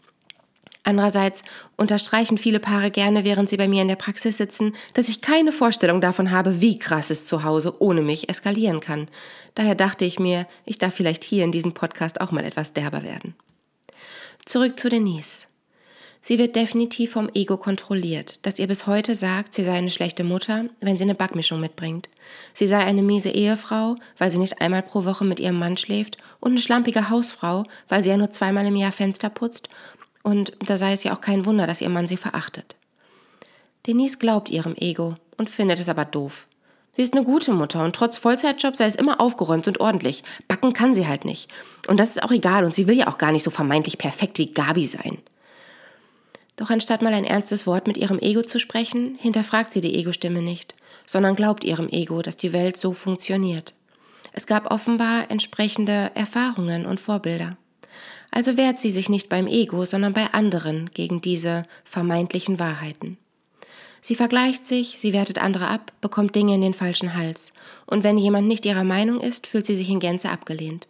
Andererseits 0.84 1.42
unterstreichen 1.76 2.38
viele 2.38 2.60
Paare 2.60 2.90
gerne, 2.90 3.24
während 3.24 3.50
sie 3.50 3.58
bei 3.58 3.68
mir 3.68 3.82
in 3.82 3.88
der 3.88 3.96
Praxis 3.96 4.38
sitzen, 4.38 4.74
dass 4.94 5.10
ich 5.10 5.20
keine 5.20 5.52
Vorstellung 5.52 6.00
davon 6.00 6.30
habe, 6.30 6.62
wie 6.62 6.78
krass 6.78 7.10
es 7.10 7.26
zu 7.26 7.44
Hause 7.44 7.82
ohne 7.82 8.00
mich 8.00 8.30
eskalieren 8.30 8.80
kann. 8.80 9.08
Daher 9.54 9.74
dachte 9.74 10.06
ich 10.06 10.18
mir, 10.18 10.46
ich 10.64 10.78
darf 10.78 10.94
vielleicht 10.94 11.24
hier 11.24 11.44
in 11.44 11.52
diesem 11.52 11.74
Podcast 11.74 12.22
auch 12.22 12.30
mal 12.30 12.42
etwas 12.42 12.72
derber 12.72 13.02
werden. 13.02 13.34
Zurück 14.46 14.80
zu 14.80 14.88
Denise. 14.88 15.48
Sie 16.24 16.38
wird 16.38 16.54
definitiv 16.54 17.12
vom 17.12 17.28
Ego 17.34 17.56
kontrolliert, 17.56 18.38
das 18.42 18.60
ihr 18.60 18.68
bis 18.68 18.86
heute 18.86 19.16
sagt, 19.16 19.54
sie 19.54 19.64
sei 19.64 19.72
eine 19.72 19.90
schlechte 19.90 20.22
Mutter, 20.22 20.66
wenn 20.80 20.96
sie 20.96 21.02
eine 21.02 21.16
Backmischung 21.16 21.58
mitbringt. 21.58 22.08
Sie 22.54 22.68
sei 22.68 22.78
eine 22.78 23.02
miese 23.02 23.30
Ehefrau, 23.30 23.96
weil 24.18 24.30
sie 24.30 24.38
nicht 24.38 24.60
einmal 24.60 24.82
pro 24.82 25.04
Woche 25.04 25.24
mit 25.24 25.40
ihrem 25.40 25.58
Mann 25.58 25.76
schläft 25.76 26.18
und 26.38 26.52
eine 26.52 26.60
schlampige 26.60 27.10
Hausfrau, 27.10 27.64
weil 27.88 28.04
sie 28.04 28.10
ja 28.10 28.16
nur 28.16 28.30
zweimal 28.30 28.64
im 28.66 28.76
Jahr 28.76 28.92
Fenster 28.92 29.30
putzt 29.30 29.68
und 30.22 30.52
da 30.64 30.78
sei 30.78 30.92
es 30.92 31.02
ja 31.02 31.12
auch 31.12 31.20
kein 31.20 31.44
Wunder, 31.44 31.66
dass 31.66 31.80
ihr 31.80 31.88
Mann 31.88 32.06
sie 32.06 32.16
verachtet. 32.16 32.76
Denise 33.88 34.18
glaubt 34.18 34.48
ihrem 34.48 34.76
Ego 34.76 35.16
und 35.38 35.50
findet 35.50 35.80
es 35.80 35.88
aber 35.88 36.04
doof. 36.04 36.46
Sie 36.94 37.02
ist 37.02 37.14
eine 37.14 37.24
gute 37.24 37.52
Mutter 37.52 37.82
und 37.84 37.96
trotz 37.96 38.18
Vollzeitjob 38.18 38.76
sei 38.76 38.84
es 38.84 38.94
immer 38.94 39.20
aufgeräumt 39.20 39.66
und 39.66 39.80
ordentlich. 39.80 40.22
Backen 40.46 40.72
kann 40.72 40.94
sie 40.94 41.08
halt 41.08 41.24
nicht. 41.24 41.50
Und 41.88 41.98
das 41.98 42.10
ist 42.10 42.22
auch 42.22 42.30
egal 42.30 42.64
und 42.64 42.74
sie 42.74 42.86
will 42.86 42.96
ja 42.96 43.08
auch 43.08 43.18
gar 43.18 43.32
nicht 43.32 43.42
so 43.42 43.50
vermeintlich 43.50 43.98
perfekt 43.98 44.38
wie 44.38 44.52
Gabi 44.52 44.86
sein. 44.86 45.18
Doch 46.56 46.70
anstatt 46.70 47.02
mal 47.02 47.14
ein 47.14 47.24
ernstes 47.24 47.66
Wort 47.66 47.86
mit 47.86 47.96
ihrem 47.96 48.18
Ego 48.18 48.42
zu 48.42 48.58
sprechen, 48.58 49.16
hinterfragt 49.18 49.70
sie 49.70 49.80
die 49.80 49.94
Ego-Stimme 49.94 50.42
nicht, 50.42 50.74
sondern 51.06 51.34
glaubt 51.34 51.64
ihrem 51.64 51.88
Ego, 51.88 52.22
dass 52.22 52.36
die 52.36 52.52
Welt 52.52 52.76
so 52.76 52.92
funktioniert. 52.92 53.74
Es 54.32 54.46
gab 54.46 54.70
offenbar 54.70 55.30
entsprechende 55.30 56.10
Erfahrungen 56.14 56.86
und 56.86 57.00
Vorbilder. 57.00 57.56
Also 58.30 58.56
wehrt 58.56 58.78
sie 58.78 58.90
sich 58.90 59.08
nicht 59.08 59.28
beim 59.28 59.46
Ego, 59.46 59.84
sondern 59.84 60.14
bei 60.14 60.32
anderen 60.32 60.90
gegen 60.94 61.20
diese 61.20 61.64
vermeintlichen 61.84 62.58
Wahrheiten. 62.58 63.18
Sie 64.00 64.14
vergleicht 64.16 64.64
sich, 64.64 64.98
sie 64.98 65.12
wertet 65.12 65.38
andere 65.38 65.68
ab, 65.68 65.92
bekommt 66.00 66.34
Dinge 66.34 66.54
in 66.54 66.60
den 66.60 66.74
falschen 66.74 67.14
Hals. 67.14 67.52
Und 67.86 68.02
wenn 68.02 68.18
jemand 68.18 68.48
nicht 68.48 68.66
ihrer 68.66 68.84
Meinung 68.84 69.20
ist, 69.20 69.46
fühlt 69.46 69.64
sie 69.64 69.76
sich 69.76 69.90
in 69.90 70.00
Gänze 70.00 70.30
abgelehnt. 70.30 70.88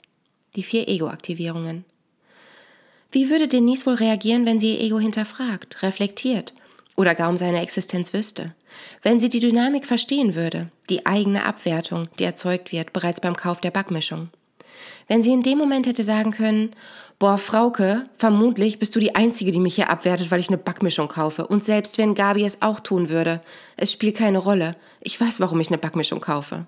Die 0.56 0.62
vier 0.62 0.88
Ego-Aktivierungen. 0.88 1.84
Wie 3.12 3.28
würde 3.28 3.46
Denise 3.46 3.84
wohl 3.84 3.94
reagieren, 3.94 4.46
wenn 4.46 4.58
sie 4.58 4.74
ihr 4.74 4.80
Ego 4.80 4.98
hinterfragt, 4.98 5.82
reflektiert 5.82 6.54
oder 6.96 7.14
gar 7.14 7.28
um 7.28 7.36
seine 7.36 7.60
Existenz 7.60 8.14
wüsste? 8.14 8.54
Wenn 9.02 9.20
sie 9.20 9.28
die 9.28 9.38
Dynamik 9.38 9.84
verstehen 9.84 10.34
würde, 10.34 10.70
die 10.88 11.04
eigene 11.04 11.44
Abwertung, 11.44 12.08
die 12.18 12.24
erzeugt 12.24 12.72
wird, 12.72 12.94
bereits 12.94 13.20
beim 13.20 13.36
Kauf 13.36 13.60
der 13.60 13.70
Backmischung? 13.70 14.30
Wenn 15.08 15.22
sie 15.22 15.32
in 15.32 15.42
dem 15.42 15.58
Moment 15.58 15.86
hätte 15.86 16.04
sagen 16.04 16.30
können, 16.30 16.70
boah, 17.18 17.36
Frauke, 17.36 18.06
vermutlich 18.16 18.78
bist 18.78 18.96
du 18.96 18.98
die 18.98 19.14
Einzige, 19.14 19.52
die 19.52 19.60
mich 19.60 19.74
hier 19.74 19.90
abwertet, 19.90 20.30
weil 20.30 20.40
ich 20.40 20.48
eine 20.48 20.56
Backmischung 20.56 21.08
kaufe. 21.08 21.46
Und 21.46 21.64
selbst 21.64 21.98
wenn 21.98 22.14
Gabi 22.14 22.44
es 22.44 22.62
auch 22.62 22.80
tun 22.80 23.10
würde, 23.10 23.42
es 23.76 23.92
spielt 23.92 24.16
keine 24.16 24.38
Rolle. 24.38 24.74
Ich 25.02 25.20
weiß, 25.20 25.38
warum 25.38 25.60
ich 25.60 25.68
eine 25.68 25.76
Backmischung 25.76 26.22
kaufe. 26.22 26.66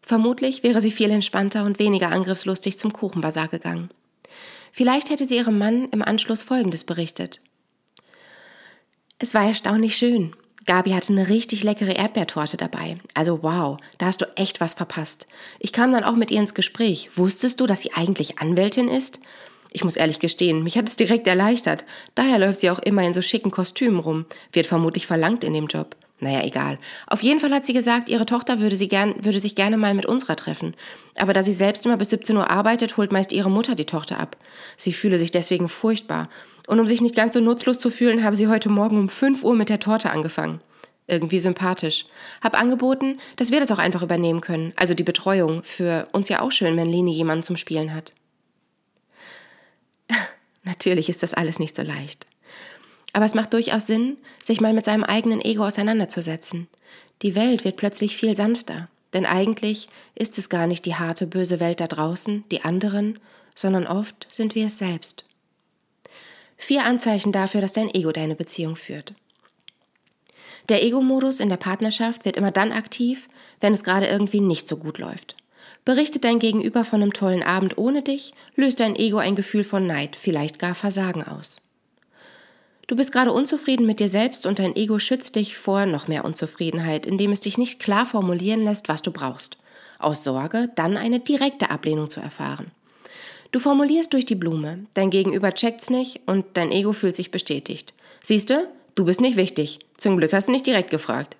Vermutlich 0.00 0.62
wäre 0.62 0.80
sie 0.80 0.90
viel 0.90 1.10
entspannter 1.10 1.64
und 1.64 1.78
weniger 1.78 2.08
angriffslustig 2.08 2.78
zum 2.78 2.94
Kuchenbazar 2.94 3.48
gegangen. 3.48 3.90
Vielleicht 4.78 5.10
hätte 5.10 5.26
sie 5.26 5.34
ihrem 5.34 5.58
Mann 5.58 5.88
im 5.90 6.02
Anschluss 6.02 6.42
Folgendes 6.44 6.84
berichtet. 6.84 7.40
Es 9.18 9.34
war 9.34 9.44
erstaunlich 9.44 9.96
schön. 9.96 10.36
Gabi 10.66 10.90
hatte 10.90 11.12
eine 11.12 11.28
richtig 11.28 11.64
leckere 11.64 11.96
Erdbeertorte 11.96 12.56
dabei. 12.56 13.00
Also 13.12 13.42
wow, 13.42 13.78
da 13.98 14.06
hast 14.06 14.20
du 14.20 14.26
echt 14.36 14.60
was 14.60 14.74
verpasst. 14.74 15.26
Ich 15.58 15.72
kam 15.72 15.90
dann 15.90 16.04
auch 16.04 16.14
mit 16.14 16.30
ihr 16.30 16.38
ins 16.38 16.54
Gespräch. 16.54 17.10
Wusstest 17.16 17.58
du, 17.58 17.66
dass 17.66 17.80
sie 17.80 17.92
eigentlich 17.94 18.38
Anwältin 18.38 18.86
ist? 18.86 19.18
Ich 19.72 19.82
muss 19.82 19.96
ehrlich 19.96 20.20
gestehen, 20.20 20.62
mich 20.62 20.78
hat 20.78 20.88
es 20.88 20.94
direkt 20.94 21.26
erleichtert. 21.26 21.84
Daher 22.14 22.38
läuft 22.38 22.60
sie 22.60 22.70
auch 22.70 22.78
immer 22.78 23.02
in 23.02 23.14
so 23.14 23.20
schicken 23.20 23.50
Kostümen 23.50 23.98
rum. 23.98 24.26
Wird 24.52 24.68
vermutlich 24.68 25.08
verlangt 25.08 25.42
in 25.42 25.54
dem 25.54 25.66
Job. 25.66 25.96
Naja, 26.20 26.42
egal. 26.42 26.78
Auf 27.06 27.22
jeden 27.22 27.38
Fall 27.38 27.52
hat 27.52 27.64
sie 27.64 27.72
gesagt, 27.72 28.08
ihre 28.08 28.26
Tochter 28.26 28.58
würde, 28.58 28.76
sie 28.76 28.88
gern, 28.88 29.14
würde 29.24 29.38
sich 29.38 29.54
gerne 29.54 29.76
mal 29.76 29.94
mit 29.94 30.06
unserer 30.06 30.34
treffen. 30.34 30.74
Aber 31.16 31.32
da 31.32 31.44
sie 31.44 31.52
selbst 31.52 31.86
immer 31.86 31.96
bis 31.96 32.10
17 32.10 32.36
Uhr 32.36 32.50
arbeitet, 32.50 32.96
holt 32.96 33.12
meist 33.12 33.32
ihre 33.32 33.50
Mutter 33.50 33.76
die 33.76 33.84
Tochter 33.84 34.18
ab. 34.18 34.36
Sie 34.76 34.92
fühle 34.92 35.18
sich 35.18 35.30
deswegen 35.30 35.68
furchtbar. 35.68 36.28
Und 36.66 36.80
um 36.80 36.86
sich 36.88 37.00
nicht 37.00 37.14
ganz 37.14 37.34
so 37.34 37.40
nutzlos 37.40 37.78
zu 37.78 37.90
fühlen, 37.90 38.24
habe 38.24 38.34
sie 38.34 38.48
heute 38.48 38.68
Morgen 38.68 38.98
um 38.98 39.08
5 39.08 39.44
Uhr 39.44 39.54
mit 39.54 39.68
der 39.68 39.78
Torte 39.78 40.10
angefangen. 40.10 40.60
Irgendwie 41.06 41.38
sympathisch. 41.38 42.04
Hab 42.42 42.60
angeboten, 42.60 43.18
dass 43.36 43.52
wir 43.52 43.60
das 43.60 43.70
auch 43.70 43.78
einfach 43.78 44.02
übernehmen 44.02 44.40
können. 44.40 44.72
Also 44.76 44.94
die 44.94 45.04
Betreuung. 45.04 45.62
Für 45.62 46.08
uns 46.12 46.28
ja 46.28 46.42
auch 46.42 46.52
schön, 46.52 46.76
wenn 46.76 46.90
Leni 46.90 47.12
jemanden 47.12 47.44
zum 47.44 47.56
Spielen 47.56 47.94
hat. 47.94 48.12
Natürlich 50.64 51.08
ist 51.08 51.22
das 51.22 51.32
alles 51.32 51.60
nicht 51.60 51.76
so 51.76 51.82
leicht. 51.82 52.26
Aber 53.12 53.24
es 53.24 53.34
macht 53.34 53.52
durchaus 53.52 53.86
Sinn, 53.86 54.16
sich 54.42 54.60
mal 54.60 54.72
mit 54.72 54.84
seinem 54.84 55.04
eigenen 55.04 55.40
Ego 55.40 55.66
auseinanderzusetzen. 55.66 56.68
Die 57.22 57.34
Welt 57.34 57.64
wird 57.64 57.76
plötzlich 57.76 58.16
viel 58.16 58.36
sanfter. 58.36 58.88
Denn 59.12 59.24
eigentlich 59.24 59.88
ist 60.14 60.38
es 60.38 60.48
gar 60.48 60.66
nicht 60.66 60.84
die 60.84 60.96
harte, 60.96 61.26
böse 61.26 61.60
Welt 61.60 61.80
da 61.80 61.86
draußen, 61.86 62.44
die 62.50 62.64
anderen, 62.64 63.18
sondern 63.54 63.86
oft 63.86 64.26
sind 64.30 64.54
wir 64.54 64.66
es 64.66 64.78
selbst. 64.78 65.24
Vier 66.56 66.84
Anzeichen 66.84 67.32
dafür, 67.32 67.60
dass 67.60 67.72
dein 67.72 67.92
Ego 67.94 68.12
deine 68.12 68.34
Beziehung 68.34 68.76
führt. 68.76 69.14
Der 70.68 70.82
Ego-Modus 70.82 71.40
in 71.40 71.48
der 71.48 71.56
Partnerschaft 71.56 72.24
wird 72.24 72.36
immer 72.36 72.50
dann 72.50 72.72
aktiv, 72.72 73.28
wenn 73.60 73.72
es 73.72 73.84
gerade 73.84 74.06
irgendwie 74.06 74.40
nicht 74.40 74.68
so 74.68 74.76
gut 74.76 74.98
läuft. 74.98 75.36
Berichtet 75.84 76.24
dein 76.24 76.38
Gegenüber 76.38 76.84
von 76.84 77.00
einem 77.00 77.14
tollen 77.14 77.42
Abend 77.42 77.78
ohne 77.78 78.02
dich, 78.02 78.34
löst 78.56 78.80
dein 78.80 78.96
Ego 78.96 79.16
ein 79.16 79.36
Gefühl 79.36 79.64
von 79.64 79.86
Neid, 79.86 80.16
vielleicht 80.16 80.58
gar 80.58 80.74
Versagen 80.74 81.22
aus. 81.22 81.62
Du 82.88 82.96
bist 82.96 83.12
gerade 83.12 83.32
unzufrieden 83.32 83.84
mit 83.84 84.00
dir 84.00 84.08
selbst 84.08 84.46
und 84.46 84.58
dein 84.58 84.74
Ego 84.74 84.98
schützt 84.98 85.36
dich 85.36 85.58
vor 85.58 85.84
noch 85.84 86.08
mehr 86.08 86.24
Unzufriedenheit, 86.24 87.04
indem 87.06 87.32
es 87.32 87.42
dich 87.42 87.58
nicht 87.58 87.78
klar 87.78 88.06
formulieren 88.06 88.64
lässt, 88.64 88.88
was 88.88 89.02
du 89.02 89.12
brauchst. 89.12 89.58
Aus 89.98 90.24
Sorge, 90.24 90.70
dann 90.74 90.96
eine 90.96 91.20
direkte 91.20 91.70
Ablehnung 91.70 92.08
zu 92.08 92.20
erfahren. 92.20 92.70
Du 93.52 93.60
formulierst 93.60 94.14
durch 94.14 94.24
die 94.24 94.34
Blume, 94.34 94.86
dein 94.94 95.10
Gegenüber 95.10 95.52
checkt's 95.52 95.90
nicht 95.90 96.22
und 96.24 96.46
dein 96.54 96.72
Ego 96.72 96.94
fühlt 96.94 97.14
sich 97.14 97.30
bestätigt. 97.30 97.92
Siehste, 98.22 98.68
du 98.94 99.04
bist 99.04 99.20
nicht 99.20 99.36
wichtig. 99.36 99.80
Zum 99.98 100.16
Glück 100.16 100.32
hast 100.32 100.48
du 100.48 100.52
nicht 100.52 100.66
direkt 100.66 100.90
gefragt. 100.90 101.36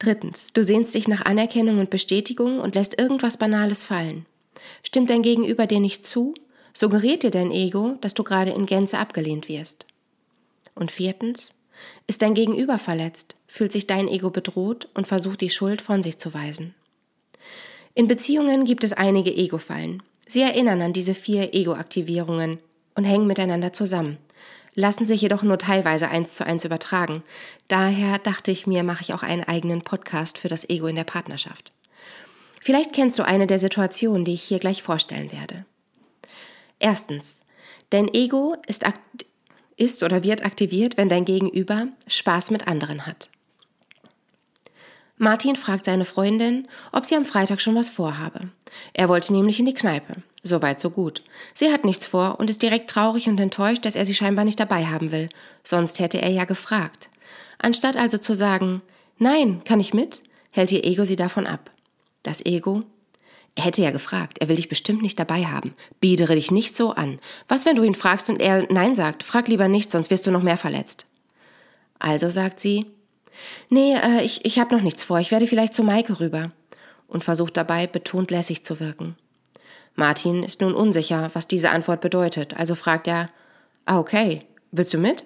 Drittens, 0.00 0.52
du 0.52 0.64
sehnst 0.64 0.92
dich 0.94 1.06
nach 1.06 1.24
Anerkennung 1.24 1.78
und 1.78 1.90
Bestätigung 1.90 2.58
und 2.58 2.74
lässt 2.74 2.98
irgendwas 2.98 3.36
Banales 3.36 3.84
fallen. 3.84 4.26
Stimmt 4.82 5.10
dein 5.10 5.22
Gegenüber 5.22 5.66
dir 5.66 5.80
nicht 5.80 6.04
zu, 6.04 6.34
suggeriert 6.76 7.22
dir 7.22 7.30
dein 7.30 7.52
Ego, 7.52 7.96
dass 8.02 8.12
du 8.12 8.22
gerade 8.22 8.50
in 8.50 8.66
Gänze 8.66 8.98
abgelehnt 8.98 9.48
wirst. 9.48 9.86
Und 10.74 10.90
viertens, 10.90 11.54
ist 12.06 12.20
dein 12.20 12.34
Gegenüber 12.34 12.78
verletzt, 12.78 13.34
fühlt 13.46 13.72
sich 13.72 13.86
dein 13.86 14.08
Ego 14.08 14.30
bedroht 14.30 14.88
und 14.94 15.06
versucht 15.06 15.40
die 15.40 15.50
Schuld 15.50 15.80
von 15.80 16.02
sich 16.02 16.18
zu 16.18 16.34
weisen. 16.34 16.74
In 17.94 18.08
Beziehungen 18.08 18.66
gibt 18.66 18.84
es 18.84 18.92
einige 18.92 19.34
Ego-Fallen. 19.34 20.02
Sie 20.26 20.42
erinnern 20.42 20.82
an 20.82 20.92
diese 20.92 21.14
vier 21.14 21.54
Ego-Aktivierungen 21.54 22.58
und 22.94 23.04
hängen 23.04 23.26
miteinander 23.26 23.72
zusammen, 23.72 24.18
lassen 24.74 25.06
sich 25.06 25.22
jedoch 25.22 25.42
nur 25.42 25.56
teilweise 25.56 26.08
eins 26.08 26.34
zu 26.34 26.44
eins 26.44 26.66
übertragen. 26.66 27.22
Daher 27.68 28.18
dachte 28.18 28.50
ich 28.50 28.66
mir, 28.66 28.82
mache 28.82 29.00
ich 29.00 29.14
auch 29.14 29.22
einen 29.22 29.44
eigenen 29.44 29.80
Podcast 29.80 30.36
für 30.36 30.48
das 30.48 30.68
Ego 30.68 30.88
in 30.88 30.96
der 30.96 31.04
Partnerschaft. 31.04 31.72
Vielleicht 32.60 32.92
kennst 32.92 33.18
du 33.18 33.22
eine 33.22 33.46
der 33.46 33.58
Situationen, 33.58 34.26
die 34.26 34.34
ich 34.34 34.42
hier 34.42 34.58
gleich 34.58 34.82
vorstellen 34.82 35.32
werde. 35.32 35.64
Erstens, 36.78 37.40
dein 37.90 38.12
Ego 38.12 38.56
ist, 38.66 38.84
ist 39.76 40.02
oder 40.02 40.22
wird 40.22 40.44
aktiviert, 40.44 40.96
wenn 40.96 41.08
dein 41.08 41.24
Gegenüber 41.24 41.88
Spaß 42.06 42.50
mit 42.50 42.68
anderen 42.68 43.06
hat. 43.06 43.30
Martin 45.18 45.56
fragt 45.56 45.86
seine 45.86 46.04
Freundin, 46.04 46.68
ob 46.92 47.06
sie 47.06 47.16
am 47.16 47.24
Freitag 47.24 47.62
schon 47.62 47.74
was 47.74 47.88
vorhabe. 47.88 48.50
Er 48.92 49.08
wollte 49.08 49.32
nämlich 49.32 49.58
in 49.58 49.64
die 49.64 49.72
Kneipe. 49.72 50.16
Soweit 50.42 50.78
so 50.78 50.90
gut. 50.90 51.24
Sie 51.54 51.72
hat 51.72 51.84
nichts 51.84 52.06
vor 52.06 52.38
und 52.38 52.50
ist 52.50 52.60
direkt 52.62 52.90
traurig 52.90 53.26
und 53.26 53.40
enttäuscht, 53.40 53.84
dass 53.86 53.96
er 53.96 54.04
sie 54.04 54.14
scheinbar 54.14 54.44
nicht 54.44 54.60
dabei 54.60 54.84
haben 54.84 55.12
will. 55.12 55.30
Sonst 55.64 56.00
hätte 56.00 56.20
er 56.20 56.30
ja 56.30 56.44
gefragt. 56.44 57.08
Anstatt 57.58 57.96
also 57.96 58.18
zu 58.18 58.34
sagen, 58.34 58.82
nein, 59.18 59.62
kann 59.64 59.80
ich 59.80 59.94
mit, 59.94 60.22
hält 60.50 60.70
ihr 60.70 60.84
Ego 60.84 61.06
sie 61.06 61.16
davon 61.16 61.46
ab. 61.46 61.70
Das 62.22 62.44
Ego? 62.44 62.82
Er 63.56 63.64
hätte 63.64 63.82
ja 63.82 63.90
gefragt, 63.90 64.38
er 64.38 64.48
will 64.48 64.56
dich 64.56 64.68
bestimmt 64.68 65.02
nicht 65.02 65.18
dabei 65.18 65.46
haben. 65.46 65.74
Biedere 65.98 66.34
dich 66.34 66.50
nicht 66.50 66.76
so 66.76 66.92
an. 66.92 67.18
Was, 67.48 67.66
wenn 67.66 67.74
du 67.76 67.82
ihn 67.82 67.94
fragst 67.94 68.30
und 68.30 68.40
er 68.40 68.70
Nein 68.72 68.94
sagt? 68.94 69.22
Frag 69.24 69.48
lieber 69.48 69.66
nicht, 69.66 69.90
sonst 69.90 70.10
wirst 70.10 70.26
du 70.26 70.30
noch 70.30 70.42
mehr 70.42 70.58
verletzt. 70.58 71.06
Also 71.98 72.30
sagt 72.30 72.60
sie, 72.60 72.86
Nee, 73.68 73.94
äh, 73.94 74.22
ich, 74.22 74.44
ich 74.44 74.58
habe 74.58 74.74
noch 74.74 74.82
nichts 74.82 75.04
vor. 75.04 75.18
Ich 75.20 75.30
werde 75.30 75.46
vielleicht 75.46 75.74
zu 75.74 75.82
Maike 75.82 76.20
rüber. 76.20 76.52
Und 77.08 77.24
versucht 77.24 77.56
dabei, 77.56 77.86
betont 77.86 78.30
lässig 78.30 78.64
zu 78.64 78.80
wirken. 78.80 79.16
Martin 79.94 80.42
ist 80.42 80.60
nun 80.60 80.74
unsicher, 80.74 81.30
was 81.32 81.48
diese 81.48 81.70
Antwort 81.70 82.00
bedeutet, 82.00 82.56
also 82.56 82.74
fragt 82.74 83.08
er, 83.08 83.30
ah, 83.86 83.98
okay, 83.98 84.42
willst 84.72 84.92
du 84.92 84.98
mit? 84.98 85.24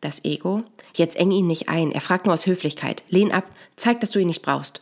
Das 0.00 0.24
Ego, 0.24 0.64
jetzt 0.96 1.16
eng 1.16 1.30
ihn 1.30 1.46
nicht 1.46 1.68
ein, 1.68 1.92
er 1.92 2.00
fragt 2.00 2.24
nur 2.24 2.34
aus 2.34 2.46
Höflichkeit, 2.46 3.04
lehn 3.08 3.30
ab, 3.30 3.44
zeig, 3.76 4.00
dass 4.00 4.10
du 4.10 4.18
ihn 4.18 4.26
nicht 4.26 4.42
brauchst. 4.42 4.80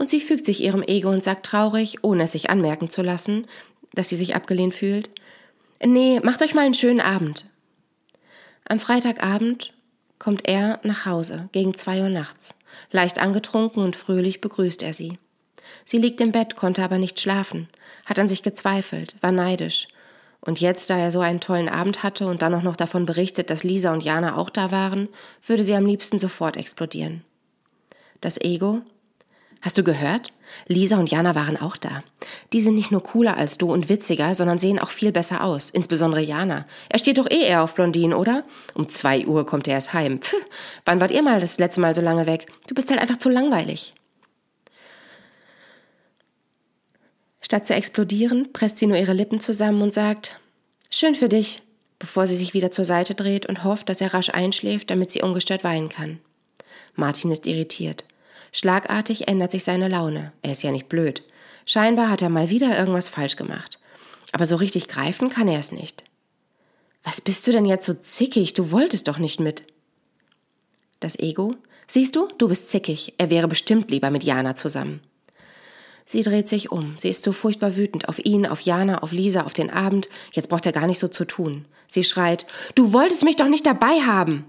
Und 0.00 0.08
sie 0.08 0.20
fügt 0.20 0.46
sich 0.46 0.62
ihrem 0.62 0.82
Ego 0.82 1.10
und 1.10 1.22
sagt 1.22 1.44
traurig, 1.44 1.98
ohne 2.00 2.22
es 2.22 2.32
sich 2.32 2.48
anmerken 2.48 2.88
zu 2.88 3.02
lassen, 3.02 3.46
dass 3.92 4.08
sie 4.08 4.16
sich 4.16 4.34
abgelehnt 4.34 4.74
fühlt, 4.74 5.10
nee, 5.84 6.20
macht 6.22 6.40
euch 6.40 6.54
mal 6.54 6.64
einen 6.64 6.72
schönen 6.72 7.02
Abend. 7.02 7.44
Am 8.66 8.78
Freitagabend 8.78 9.74
kommt 10.18 10.48
er 10.48 10.80
nach 10.84 11.04
Hause 11.04 11.50
gegen 11.52 11.74
zwei 11.74 12.00
Uhr 12.00 12.08
nachts. 12.08 12.54
Leicht 12.90 13.20
angetrunken 13.20 13.82
und 13.82 13.94
fröhlich 13.94 14.40
begrüßt 14.40 14.82
er 14.82 14.94
sie. 14.94 15.18
Sie 15.84 15.98
liegt 15.98 16.22
im 16.22 16.32
Bett, 16.32 16.56
konnte 16.56 16.82
aber 16.82 16.96
nicht 16.96 17.20
schlafen, 17.20 17.68
hat 18.06 18.18
an 18.18 18.26
sich 18.26 18.42
gezweifelt, 18.42 19.16
war 19.20 19.32
neidisch. 19.32 19.86
Und 20.40 20.62
jetzt, 20.62 20.88
da 20.88 20.96
er 20.96 21.10
so 21.10 21.20
einen 21.20 21.40
tollen 21.40 21.68
Abend 21.68 22.02
hatte 22.02 22.26
und 22.26 22.40
dann 22.40 22.54
auch 22.54 22.62
noch 22.62 22.76
davon 22.76 23.04
berichtet, 23.04 23.50
dass 23.50 23.64
Lisa 23.64 23.92
und 23.92 24.02
Jana 24.02 24.38
auch 24.38 24.48
da 24.48 24.70
waren, 24.70 25.10
würde 25.46 25.62
sie 25.62 25.74
am 25.74 25.84
liebsten 25.84 26.18
sofort 26.18 26.56
explodieren. 26.56 27.22
Das 28.22 28.40
Ego? 28.40 28.80
Hast 29.62 29.76
du 29.76 29.84
gehört? 29.84 30.32
Lisa 30.68 30.98
und 30.98 31.10
Jana 31.10 31.34
waren 31.34 31.58
auch 31.58 31.76
da. 31.76 32.02
Die 32.52 32.62
sind 32.62 32.74
nicht 32.74 32.90
nur 32.90 33.02
cooler 33.02 33.36
als 33.36 33.58
du 33.58 33.70
und 33.70 33.90
witziger, 33.90 34.34
sondern 34.34 34.58
sehen 34.58 34.78
auch 34.78 34.88
viel 34.88 35.12
besser 35.12 35.44
aus. 35.44 35.68
Insbesondere 35.68 36.22
Jana. 36.22 36.66
Er 36.88 36.98
steht 36.98 37.18
doch 37.18 37.30
eh 37.30 37.42
eher 37.46 37.62
auf 37.62 37.74
Blondinen, 37.74 38.14
oder? 38.14 38.44
Um 38.74 38.88
zwei 38.88 39.26
Uhr 39.26 39.44
kommt 39.44 39.68
er 39.68 39.74
erst 39.74 39.92
heim. 39.92 40.20
Pff, 40.22 40.34
wann 40.86 41.00
wart 41.00 41.10
ihr 41.10 41.22
mal 41.22 41.40
das 41.40 41.58
letzte 41.58 41.82
Mal 41.82 41.94
so 41.94 42.00
lange 42.00 42.26
weg? 42.26 42.46
Du 42.68 42.74
bist 42.74 42.90
halt 42.90 43.00
einfach 43.00 43.18
zu 43.18 43.28
langweilig. 43.28 43.94
Statt 47.42 47.66
zu 47.66 47.74
explodieren, 47.74 48.52
presst 48.52 48.78
sie 48.78 48.86
nur 48.86 48.96
ihre 48.96 49.12
Lippen 49.12 49.40
zusammen 49.40 49.82
und 49.82 49.92
sagt, 49.92 50.40
schön 50.90 51.14
für 51.14 51.28
dich, 51.28 51.62
bevor 51.98 52.26
sie 52.26 52.36
sich 52.36 52.54
wieder 52.54 52.70
zur 52.70 52.84
Seite 52.84 53.14
dreht 53.14 53.44
und 53.44 53.64
hofft, 53.64 53.88
dass 53.88 54.00
er 54.00 54.14
rasch 54.14 54.30
einschläft, 54.30 54.90
damit 54.90 55.10
sie 55.10 55.22
ungestört 55.22 55.64
weinen 55.64 55.90
kann. 55.90 56.20
Martin 56.94 57.30
ist 57.30 57.46
irritiert. 57.46 58.04
Schlagartig 58.52 59.28
ändert 59.28 59.50
sich 59.50 59.64
seine 59.64 59.88
Laune. 59.88 60.32
Er 60.42 60.52
ist 60.52 60.62
ja 60.62 60.72
nicht 60.72 60.88
blöd. 60.88 61.22
Scheinbar 61.66 62.10
hat 62.10 62.22
er 62.22 62.30
mal 62.30 62.50
wieder 62.50 62.78
irgendwas 62.78 63.08
falsch 63.08 63.36
gemacht. 63.36 63.78
Aber 64.32 64.46
so 64.46 64.56
richtig 64.56 64.88
greifen 64.88 65.30
kann 65.30 65.48
er 65.48 65.58
es 65.58 65.72
nicht. 65.72 66.04
Was 67.02 67.20
bist 67.20 67.46
du 67.46 67.52
denn 67.52 67.64
jetzt 67.64 67.86
so 67.86 67.94
zickig? 67.94 68.54
Du 68.54 68.70
wolltest 68.70 69.08
doch 69.08 69.18
nicht 69.18 69.40
mit. 69.40 69.64
Das 71.00 71.18
Ego? 71.18 71.54
Siehst 71.86 72.14
du, 72.14 72.28
du 72.38 72.48
bist 72.48 72.68
zickig. 72.68 73.14
Er 73.18 73.30
wäre 73.30 73.48
bestimmt 73.48 73.90
lieber 73.90 74.10
mit 74.10 74.22
Jana 74.22 74.54
zusammen. 74.54 75.00
Sie 76.04 76.22
dreht 76.22 76.48
sich 76.48 76.72
um. 76.72 76.96
Sie 76.98 77.08
ist 77.08 77.22
so 77.22 77.32
furchtbar 77.32 77.76
wütend 77.76 78.08
auf 78.08 78.18
ihn, 78.24 78.44
auf 78.46 78.60
Jana, 78.60 78.98
auf 78.98 79.12
Lisa, 79.12 79.42
auf 79.42 79.54
den 79.54 79.70
Abend. 79.70 80.08
Jetzt 80.32 80.48
braucht 80.48 80.66
er 80.66 80.72
gar 80.72 80.86
nicht 80.86 80.98
so 80.98 81.08
zu 81.08 81.24
tun. 81.24 81.66
Sie 81.86 82.04
schreit: 82.04 82.46
Du 82.74 82.92
wolltest 82.92 83.22
mich 83.24 83.36
doch 83.36 83.48
nicht 83.48 83.64
dabei 83.64 84.00
haben! 84.00 84.44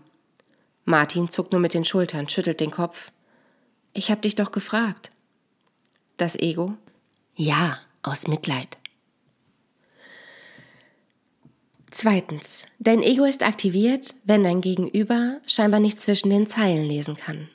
Martin 0.86 1.30
zuckt 1.30 1.52
nur 1.52 1.62
mit 1.62 1.76
den 1.76 1.86
Schultern, 1.86 2.28
schüttelt 2.28 2.60
den 2.60 2.72
Kopf. 2.72 3.12
Ich 3.94 4.10
hab 4.10 4.22
dich 4.22 4.36
doch 4.36 4.52
gefragt. 4.52 5.12
Das 6.18 6.36
Ego? 6.36 6.76
Ja, 7.36 7.80
aus 8.04 8.28
Mitleid. 8.28 8.78
Zweitens. 11.92 12.66
Dein 12.80 13.04
Ego 13.04 13.26
ist 13.26 13.44
aktiviert, 13.44 14.16
wenn 14.24 14.44
dein 14.44 14.62
Gegenüber 14.62 15.42
scheinbar 15.46 15.82
nicht 15.82 16.02
zwischen 16.02 16.30
den 16.30 16.48
Zeilen 16.48 16.86
lesen 16.86 17.18
kann. 17.18 17.50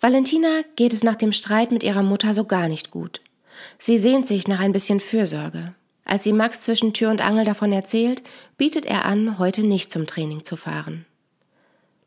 Valentina 0.00 0.62
geht 0.76 0.92
es 0.92 1.04
nach 1.04 1.16
dem 1.16 1.32
Streit 1.32 1.72
mit 1.72 1.82
ihrer 1.82 2.02
Mutter 2.02 2.32
so 2.32 2.44
gar 2.44 2.68
nicht 2.68 2.90
gut. 2.90 3.20
Sie 3.78 3.98
sehnt 3.98 4.26
sich 4.26 4.48
nach 4.48 4.60
ein 4.60 4.72
bisschen 4.72 5.00
Fürsorge. 5.00 5.74
Als 6.04 6.24
sie 6.24 6.32
Max 6.32 6.60
zwischen 6.60 6.92
Tür 6.92 7.10
und 7.10 7.20
Angel 7.20 7.44
davon 7.44 7.72
erzählt, 7.72 8.22
bietet 8.56 8.86
er 8.86 9.04
an, 9.04 9.38
heute 9.38 9.62
nicht 9.62 9.90
zum 9.90 10.06
Training 10.06 10.44
zu 10.44 10.56
fahren. 10.56 11.04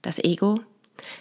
Das 0.01 0.19
Ego 0.19 0.61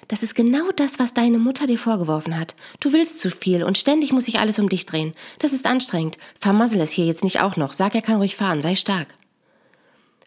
das 0.09 0.23
ist 0.23 0.35
genau 0.35 0.71
das, 0.77 0.99
was 0.99 1.15
deine 1.15 1.39
Mutter 1.39 1.67
dir 1.67 1.79
vorgeworfen 1.79 2.39
hat. 2.39 2.55
Du 2.81 2.93
willst 2.93 3.19
zu 3.19 3.31
viel 3.31 3.63
und 3.63 3.79
ständig 3.79 4.13
muss 4.13 4.25
sich 4.25 4.39
alles 4.39 4.59
um 4.59 4.69
dich 4.69 4.87
drehen. 4.87 5.13
Das 5.39 5.53
ist 5.53 5.67
anstrengend. 5.67 6.19
Vermassel 6.39 6.81
es 6.81 6.91
hier 6.91 7.07
jetzt 7.07 7.25
nicht 7.25 7.41
auch 7.41 7.57
noch. 7.57 7.73
Sag, 7.73 7.95
er 7.95 8.03
kann 8.03 8.17
ruhig 8.17 8.37
fahren. 8.37 8.63
Sei 8.63 8.75
stark. 8.75 9.15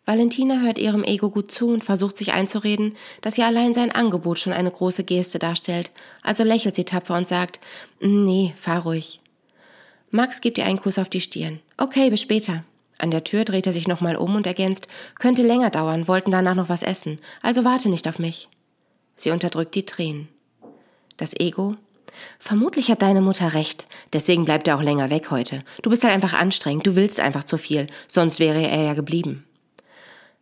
Valentina 0.05 0.59
hört 0.59 0.79
ihrem 0.79 1.03
Ego 1.03 1.29
gut 1.29 1.51
zu 1.51 1.69
und 1.69 1.83
versucht 1.83 2.17
sich 2.17 2.33
einzureden, 2.33 2.97
dass 3.21 3.37
ihr 3.37 3.45
allein 3.45 3.73
sein 3.73 3.91
Angebot 3.91 4.39
schon 4.39 4.51
eine 4.51 4.71
große 4.71 5.03
Geste 5.03 5.39
darstellt. 5.39 5.91
Also 6.23 6.43
lächelt 6.43 6.75
sie 6.75 6.85
tapfer 6.85 7.15
und 7.15 7.27
sagt, 7.27 7.59
nee, 7.99 8.53
fahr 8.59 8.81
ruhig. 8.81 9.21
Max 10.09 10.41
gibt 10.41 10.57
ihr 10.57 10.65
einen 10.65 10.81
Kuss 10.81 10.99
auf 10.99 11.07
die 11.07 11.21
Stirn. 11.21 11.59
Okay, 11.77 12.09
bis 12.09 12.21
später. 12.21 12.63
An 12.97 13.11
der 13.11 13.23
Tür 13.23 13.45
dreht 13.45 13.65
er 13.65 13.73
sich 13.73 13.87
nochmal 13.87 14.15
um 14.15 14.35
und 14.35 14.45
ergänzt, 14.45 14.87
könnte 15.17 15.43
länger 15.43 15.69
dauern, 15.69 16.07
wollten 16.07 16.31
danach 16.31 16.55
noch 16.55 16.69
was 16.69 16.83
essen. 16.83 17.19
Also 17.41 17.63
warte 17.63 17.89
nicht 17.89 18.07
auf 18.07 18.19
mich. 18.19 18.49
Sie 19.15 19.31
unterdrückt 19.31 19.75
die 19.75 19.85
Tränen. 19.85 20.27
Das 21.17 21.33
Ego? 21.39 21.75
Vermutlich 22.39 22.89
hat 22.89 23.01
deine 23.01 23.21
Mutter 23.21 23.53
recht. 23.53 23.87
Deswegen 24.13 24.45
bleibt 24.45 24.67
er 24.67 24.77
auch 24.77 24.81
länger 24.81 25.09
weg 25.09 25.31
heute. 25.31 25.63
Du 25.81 25.89
bist 25.89 26.03
halt 26.03 26.13
einfach 26.13 26.33
anstrengend. 26.33 26.85
Du 26.85 26.95
willst 26.95 27.19
einfach 27.19 27.43
zu 27.43 27.57
viel. 27.57 27.87
Sonst 28.07 28.39
wäre 28.39 28.61
er 28.61 28.83
ja 28.83 28.93
geblieben. 28.93 29.45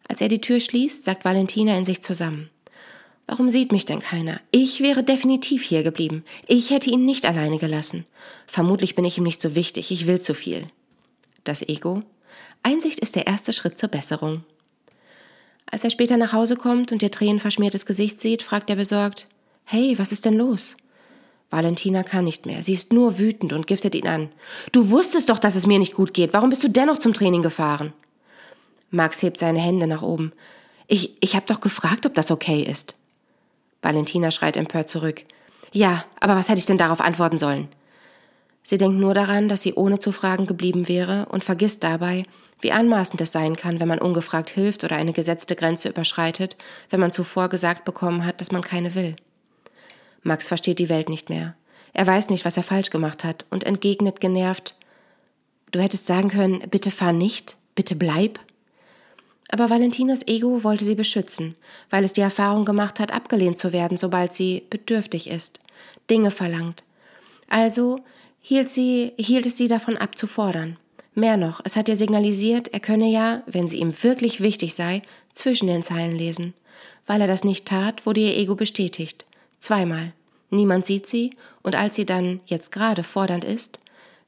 Als 0.07 0.21
er 0.21 0.27
die 0.27 0.41
Tür 0.41 0.59
schließt, 0.59 1.03
sagt 1.03 1.25
Valentina 1.25 1.77
in 1.77 1.85
sich 1.85 2.01
zusammen. 2.01 2.49
Warum 3.27 3.49
sieht 3.51 3.71
mich 3.71 3.85
denn 3.85 3.99
keiner? 3.99 4.41
Ich 4.49 4.81
wäre 4.81 5.03
definitiv 5.03 5.61
hier 5.61 5.83
geblieben. 5.83 6.23
Ich 6.47 6.71
hätte 6.71 6.89
ihn 6.89 7.05
nicht 7.05 7.27
alleine 7.27 7.59
gelassen. 7.59 8.07
Vermutlich 8.47 8.95
bin 8.95 9.05
ich 9.05 9.19
ihm 9.19 9.23
nicht 9.23 9.39
so 9.39 9.53
wichtig. 9.53 9.91
Ich 9.91 10.07
will 10.07 10.19
zu 10.19 10.33
viel. 10.33 10.67
Das 11.43 11.61
Ego? 11.61 12.01
Einsicht 12.63 12.99
ist 12.99 13.15
der 13.15 13.27
erste 13.27 13.53
Schritt 13.53 13.77
zur 13.77 13.89
Besserung. 13.89 14.43
Als 15.71 15.83
er 15.83 15.89
später 15.89 16.17
nach 16.17 16.33
Hause 16.33 16.55
kommt 16.55 16.91
und 16.91 17.03
ihr 17.03 17.11
tränenverschmiertes 17.11 17.85
Gesicht 17.85 18.19
sieht, 18.19 18.41
fragt 18.41 18.69
er 18.69 18.75
besorgt, 18.75 19.27
Hey, 19.65 19.99
was 19.99 20.11
ist 20.11 20.25
denn 20.25 20.33
los? 20.33 20.75
Valentina 21.51 22.03
kann 22.03 22.25
nicht 22.25 22.45
mehr. 22.45 22.63
Sie 22.63 22.73
ist 22.73 22.93
nur 22.93 23.17
wütend 23.19 23.53
und 23.53 23.67
giftet 23.67 23.95
ihn 23.95 24.07
an. 24.07 24.29
Du 24.71 24.89
wusstest 24.89 25.29
doch, 25.29 25.39
dass 25.39 25.55
es 25.55 25.67
mir 25.67 25.79
nicht 25.79 25.95
gut 25.95 26.13
geht. 26.13 26.33
Warum 26.33 26.49
bist 26.49 26.63
du 26.63 26.69
dennoch 26.69 26.97
zum 26.97 27.13
Training 27.13 27.41
gefahren? 27.41 27.93
Max 28.91 29.21
hebt 29.21 29.39
seine 29.39 29.59
Hände 29.59 29.87
nach 29.87 30.01
oben. 30.01 30.31
Ich, 30.87 31.15
ich 31.21 31.35
hab 31.35 31.45
doch 31.47 31.59
gefragt, 31.59 32.05
ob 32.05 32.15
das 32.15 32.31
okay 32.31 32.61
ist. 32.61 32.95
Valentina 33.81 34.31
schreit 34.31 34.57
empört 34.57 34.89
zurück. 34.89 35.23
Ja, 35.71 36.05
aber 36.19 36.35
was 36.35 36.49
hätte 36.49 36.59
ich 36.59 36.65
denn 36.65 36.79
darauf 36.79 37.01
antworten 37.01 37.37
sollen? 37.37 37.67
Sie 38.63 38.77
denkt 38.77 38.99
nur 38.99 39.13
daran, 39.13 39.49
dass 39.49 39.61
sie 39.61 39.73
ohne 39.73 39.99
zu 39.99 40.11
fragen 40.11 40.47
geblieben 40.47 40.87
wäre 40.87 41.27
und 41.29 41.43
vergisst 41.43 41.83
dabei, 41.83 42.25
wie 42.61 42.71
anmaßend 42.71 43.21
es 43.21 43.31
sein 43.31 43.55
kann, 43.55 43.79
wenn 43.79 43.87
man 43.87 43.99
ungefragt 43.99 44.49
hilft 44.49 44.83
oder 44.83 44.95
eine 44.95 45.13
gesetzte 45.13 45.55
Grenze 45.55 45.89
überschreitet, 45.89 46.57
wenn 46.89 46.99
man 46.99 47.11
zuvor 47.11 47.49
gesagt 47.49 47.85
bekommen 47.85 48.25
hat, 48.25 48.41
dass 48.41 48.51
man 48.51 48.61
keine 48.61 48.95
will. 48.95 49.15
Max 50.23 50.47
versteht 50.47 50.79
die 50.79 50.89
Welt 50.89 51.09
nicht 51.09 51.29
mehr. 51.29 51.55
Er 51.93 52.05
weiß 52.05 52.29
nicht, 52.29 52.45
was 52.45 52.57
er 52.57 52.63
falsch 52.63 52.89
gemacht 52.89 53.23
hat 53.23 53.45
und 53.49 53.63
entgegnet 53.63 54.19
genervt, 54.19 54.75
Du 55.71 55.79
hättest 55.79 56.07
sagen 56.07 56.29
können, 56.29 56.63
bitte 56.71 56.89
fahr 56.89 57.13
nicht, 57.13 57.55
bitte 57.75 57.95
bleib. 57.95 58.39
Aber 59.51 59.69
Valentinas 59.69 60.27
Ego 60.27 60.63
wollte 60.63 60.85
sie 60.85 60.95
beschützen, 60.95 61.55
weil 61.89 62.03
es 62.03 62.13
die 62.13 62.21
Erfahrung 62.21 62.65
gemacht 62.65 62.99
hat, 62.99 63.11
abgelehnt 63.11 63.57
zu 63.57 63.73
werden, 63.73 63.97
sobald 63.97 64.33
sie 64.33 64.63
bedürftig 64.69 65.29
ist, 65.29 65.59
Dinge 66.09 66.31
verlangt. 66.31 66.83
Also 67.49 67.99
hielt, 68.41 68.69
sie, 68.69 69.13
hielt 69.17 69.45
es 69.45 69.57
sie 69.57 69.67
davon 69.67 69.97
ab 69.97 70.17
zu 70.17 70.27
fordern. 70.27 70.77
Mehr 71.19 71.35
noch, 71.35 71.59
es 71.65 71.75
hat 71.75 71.89
ihr 71.89 71.97
signalisiert, 71.97 72.69
er 72.69 72.79
könne 72.79 73.09
ja, 73.09 73.43
wenn 73.45 73.67
sie 73.67 73.79
ihm 73.79 73.91
wirklich 74.03 74.39
wichtig 74.39 74.73
sei, 74.73 75.01
zwischen 75.33 75.67
den 75.67 75.83
Zeilen 75.83 76.13
lesen. 76.13 76.53
Weil 77.05 77.19
er 77.19 77.27
das 77.27 77.43
nicht 77.43 77.65
tat, 77.65 78.05
wurde 78.05 78.21
ihr 78.21 78.37
Ego 78.37 78.55
bestätigt. 78.55 79.25
Zweimal. 79.59 80.13
Niemand 80.49 80.85
sieht 80.85 81.07
sie, 81.07 81.35
und 81.61 81.75
als 81.75 81.95
sie 81.95 82.05
dann 82.05 82.39
jetzt 82.45 82.71
gerade 82.71 83.03
fordernd 83.03 83.43
ist, 83.43 83.81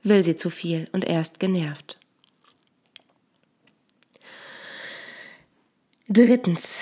will 0.04 0.22
sie 0.22 0.36
zu 0.36 0.50
viel 0.50 0.90
und 0.92 1.06
er 1.06 1.22
ist 1.22 1.40
genervt. 1.40 1.98
Drittens. 6.10 6.82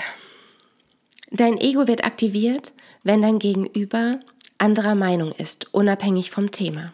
Dein 1.29 1.59
Ego 1.59 1.87
wird 1.87 2.03
aktiviert, 2.03 2.71
wenn 3.03 3.21
dein 3.21 3.37
Gegenüber 3.37 4.19
anderer 4.57 4.95
Meinung 4.95 5.33
ist, 5.33 5.71
unabhängig 5.71 6.31
vom 6.31 6.49
Thema. 6.49 6.93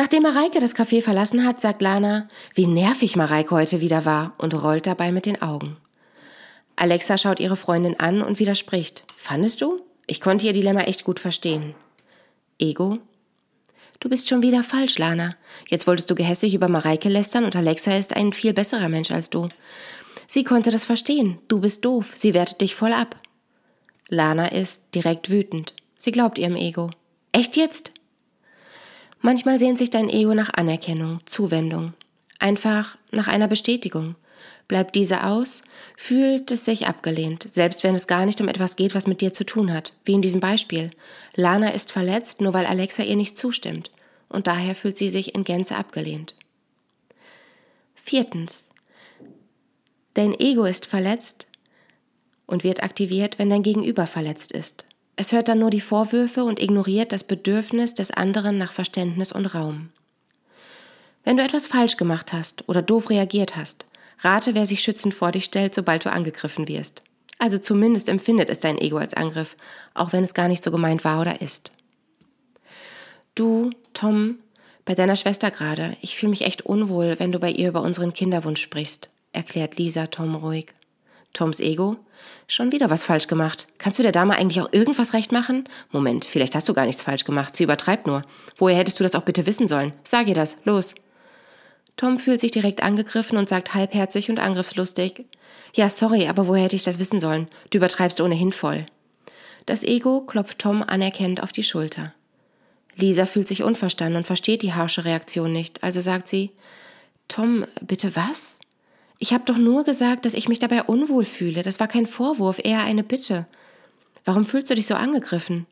Nachdem 0.00 0.22
Mareike 0.22 0.60
das 0.60 0.76
Café 0.76 1.02
verlassen 1.02 1.44
hat, 1.44 1.60
sagt 1.60 1.82
Lana, 1.82 2.28
wie 2.54 2.68
nervig 2.68 3.16
Mareike 3.16 3.50
heute 3.50 3.80
wieder 3.80 4.04
war 4.04 4.32
und 4.38 4.54
rollt 4.54 4.86
dabei 4.86 5.10
mit 5.10 5.26
den 5.26 5.42
Augen. 5.42 5.76
Alexa 6.76 7.18
schaut 7.18 7.40
ihre 7.40 7.56
Freundin 7.56 7.98
an 7.98 8.22
und 8.22 8.38
widerspricht. 8.38 9.02
Fandest 9.16 9.60
du? 9.60 9.82
Ich 10.06 10.20
konnte 10.20 10.46
ihr 10.46 10.52
Dilemma 10.52 10.82
echt 10.82 11.02
gut 11.02 11.18
verstehen. 11.18 11.74
Ego? 12.60 12.98
Du 13.98 14.08
bist 14.08 14.28
schon 14.28 14.42
wieder 14.42 14.62
falsch, 14.62 14.98
Lana. 14.98 15.34
Jetzt 15.66 15.88
wolltest 15.88 16.08
du 16.08 16.14
gehässig 16.14 16.54
über 16.54 16.68
Mareike 16.68 17.08
lästern 17.08 17.44
und 17.44 17.56
Alexa 17.56 17.96
ist 17.96 18.14
ein 18.14 18.32
viel 18.32 18.52
besserer 18.52 18.88
Mensch 18.88 19.10
als 19.10 19.30
du. 19.30 19.48
Sie 20.28 20.44
konnte 20.44 20.70
das 20.70 20.84
verstehen. 20.84 21.38
Du 21.48 21.58
bist 21.58 21.84
doof. 21.84 22.12
Sie 22.14 22.34
wertet 22.34 22.60
dich 22.60 22.76
voll 22.76 22.92
ab. 22.92 23.16
Lana 24.08 24.46
ist 24.46 24.94
direkt 24.94 25.28
wütend. 25.28 25.74
Sie 25.98 26.12
glaubt 26.12 26.38
ihrem 26.38 26.54
Ego. 26.54 26.90
Echt 27.32 27.56
jetzt? 27.56 27.90
Manchmal 29.20 29.58
sehnt 29.58 29.78
sich 29.78 29.90
dein 29.90 30.08
Ego 30.08 30.34
nach 30.34 30.54
Anerkennung, 30.54 31.20
Zuwendung, 31.26 31.94
einfach 32.38 32.96
nach 33.10 33.28
einer 33.28 33.48
Bestätigung. 33.48 34.14
Bleibt 34.68 34.94
diese 34.94 35.24
aus, 35.24 35.62
fühlt 35.96 36.50
es 36.50 36.64
sich 36.64 36.86
abgelehnt, 36.86 37.46
selbst 37.50 37.82
wenn 37.82 37.94
es 37.94 38.06
gar 38.06 38.26
nicht 38.26 38.40
um 38.40 38.48
etwas 38.48 38.76
geht, 38.76 38.94
was 38.94 39.06
mit 39.06 39.20
dir 39.20 39.32
zu 39.32 39.44
tun 39.44 39.72
hat, 39.72 39.92
wie 40.04 40.12
in 40.12 40.22
diesem 40.22 40.40
Beispiel. 40.40 40.90
Lana 41.34 41.70
ist 41.70 41.90
verletzt, 41.90 42.40
nur 42.40 42.52
weil 42.52 42.66
Alexa 42.66 43.02
ihr 43.02 43.16
nicht 43.16 43.36
zustimmt, 43.36 43.90
und 44.28 44.46
daher 44.46 44.74
fühlt 44.74 44.96
sie 44.96 45.08
sich 45.08 45.34
in 45.34 45.44
Gänze 45.44 45.74
abgelehnt. 45.76 46.34
Viertens. 47.94 48.68
Dein 50.14 50.38
Ego 50.38 50.64
ist 50.64 50.86
verletzt 50.86 51.46
und 52.46 52.62
wird 52.62 52.82
aktiviert, 52.82 53.38
wenn 53.38 53.50
dein 53.50 53.62
Gegenüber 53.62 54.06
verletzt 54.06 54.52
ist. 54.52 54.87
Es 55.20 55.32
hört 55.32 55.48
dann 55.48 55.58
nur 55.58 55.70
die 55.70 55.80
Vorwürfe 55.80 56.44
und 56.44 56.62
ignoriert 56.62 57.10
das 57.10 57.24
Bedürfnis 57.24 57.92
des 57.92 58.12
anderen 58.12 58.56
nach 58.56 58.70
Verständnis 58.70 59.32
und 59.32 59.46
Raum. 59.46 59.88
Wenn 61.24 61.36
du 61.36 61.42
etwas 61.42 61.66
falsch 61.66 61.96
gemacht 61.96 62.32
hast 62.32 62.68
oder 62.68 62.82
doof 62.82 63.10
reagiert 63.10 63.56
hast, 63.56 63.84
rate, 64.20 64.54
wer 64.54 64.64
sich 64.64 64.80
schützend 64.80 65.14
vor 65.14 65.32
dich 65.32 65.44
stellt, 65.44 65.74
sobald 65.74 66.04
du 66.04 66.12
angegriffen 66.12 66.68
wirst. 66.68 67.02
Also 67.40 67.58
zumindest 67.58 68.08
empfindet 68.08 68.48
es 68.48 68.60
dein 68.60 68.78
Ego 68.78 68.96
als 68.98 69.14
Angriff, 69.14 69.56
auch 69.92 70.12
wenn 70.12 70.22
es 70.22 70.34
gar 70.34 70.46
nicht 70.46 70.62
so 70.62 70.70
gemeint 70.70 71.04
war 71.04 71.20
oder 71.20 71.42
ist. 71.42 71.72
Du, 73.34 73.70
Tom, 73.94 74.36
bei 74.84 74.94
deiner 74.94 75.16
Schwester 75.16 75.50
gerade. 75.50 75.96
Ich 76.00 76.16
fühle 76.16 76.30
mich 76.30 76.42
echt 76.42 76.64
unwohl, 76.64 77.18
wenn 77.18 77.32
du 77.32 77.40
bei 77.40 77.50
ihr 77.50 77.70
über 77.70 77.82
unseren 77.82 78.14
Kinderwunsch 78.14 78.62
sprichst, 78.62 79.10
erklärt 79.32 79.78
Lisa 79.78 80.06
Tom 80.06 80.36
ruhig. 80.36 80.66
Toms 81.32 81.60
Ego? 81.60 81.96
Schon 82.46 82.72
wieder 82.72 82.90
was 82.90 83.04
falsch 83.04 83.26
gemacht. 83.26 83.66
Kannst 83.78 83.98
du 83.98 84.02
der 84.02 84.12
Dame 84.12 84.36
eigentlich 84.36 84.60
auch 84.60 84.72
irgendwas 84.72 85.12
recht 85.12 85.32
machen? 85.32 85.68
Moment, 85.90 86.24
vielleicht 86.24 86.54
hast 86.54 86.68
du 86.68 86.74
gar 86.74 86.86
nichts 86.86 87.02
falsch 87.02 87.24
gemacht. 87.24 87.54
Sie 87.56 87.64
übertreibt 87.64 88.06
nur. 88.06 88.22
Woher 88.56 88.76
hättest 88.76 88.98
du 88.98 89.04
das 89.04 89.14
auch 89.14 89.22
bitte 89.22 89.46
wissen 89.46 89.68
sollen? 89.68 89.92
Sag 90.04 90.28
ihr 90.28 90.34
das. 90.34 90.56
Los. 90.64 90.94
Tom 91.96 92.18
fühlt 92.18 92.40
sich 92.40 92.52
direkt 92.52 92.82
angegriffen 92.82 93.36
und 93.36 93.48
sagt 93.48 93.74
halbherzig 93.74 94.30
und 94.30 94.38
angriffslustig. 94.38 95.24
Ja, 95.74 95.90
sorry, 95.90 96.28
aber 96.28 96.46
woher 96.46 96.64
hätte 96.64 96.76
ich 96.76 96.84
das 96.84 96.98
wissen 96.98 97.20
sollen? 97.20 97.48
Du 97.70 97.78
übertreibst 97.78 98.20
ohnehin 98.20 98.52
voll. 98.52 98.86
Das 99.66 99.84
Ego 99.84 100.22
klopft 100.22 100.60
Tom 100.60 100.82
anerkennend 100.82 101.42
auf 101.42 101.52
die 101.52 101.64
Schulter. 101.64 102.14
Lisa 102.96 103.26
fühlt 103.26 103.46
sich 103.46 103.62
unverstanden 103.62 104.16
und 104.16 104.26
versteht 104.26 104.62
die 104.62 104.74
harsche 104.74 105.04
Reaktion 105.04 105.52
nicht, 105.52 105.82
also 105.82 106.00
sagt 106.00 106.28
sie 106.28 106.50
Tom, 107.28 107.66
bitte 107.82 108.16
was? 108.16 108.57
Ich 109.18 109.32
habe 109.32 109.44
doch 109.44 109.58
nur 109.58 109.84
gesagt, 109.84 110.24
dass 110.24 110.34
ich 110.34 110.48
mich 110.48 110.60
dabei 110.60 110.84
unwohl 110.84 111.24
fühle. 111.24 111.62
Das 111.62 111.80
war 111.80 111.88
kein 111.88 112.06
Vorwurf, 112.06 112.60
eher 112.62 112.82
eine 112.82 113.02
Bitte. 113.02 113.46
Warum 114.24 114.44
fühlst 114.44 114.70
du 114.70 114.74
dich 114.74 114.86
so 114.86 114.94
angegriffen? 114.94 115.66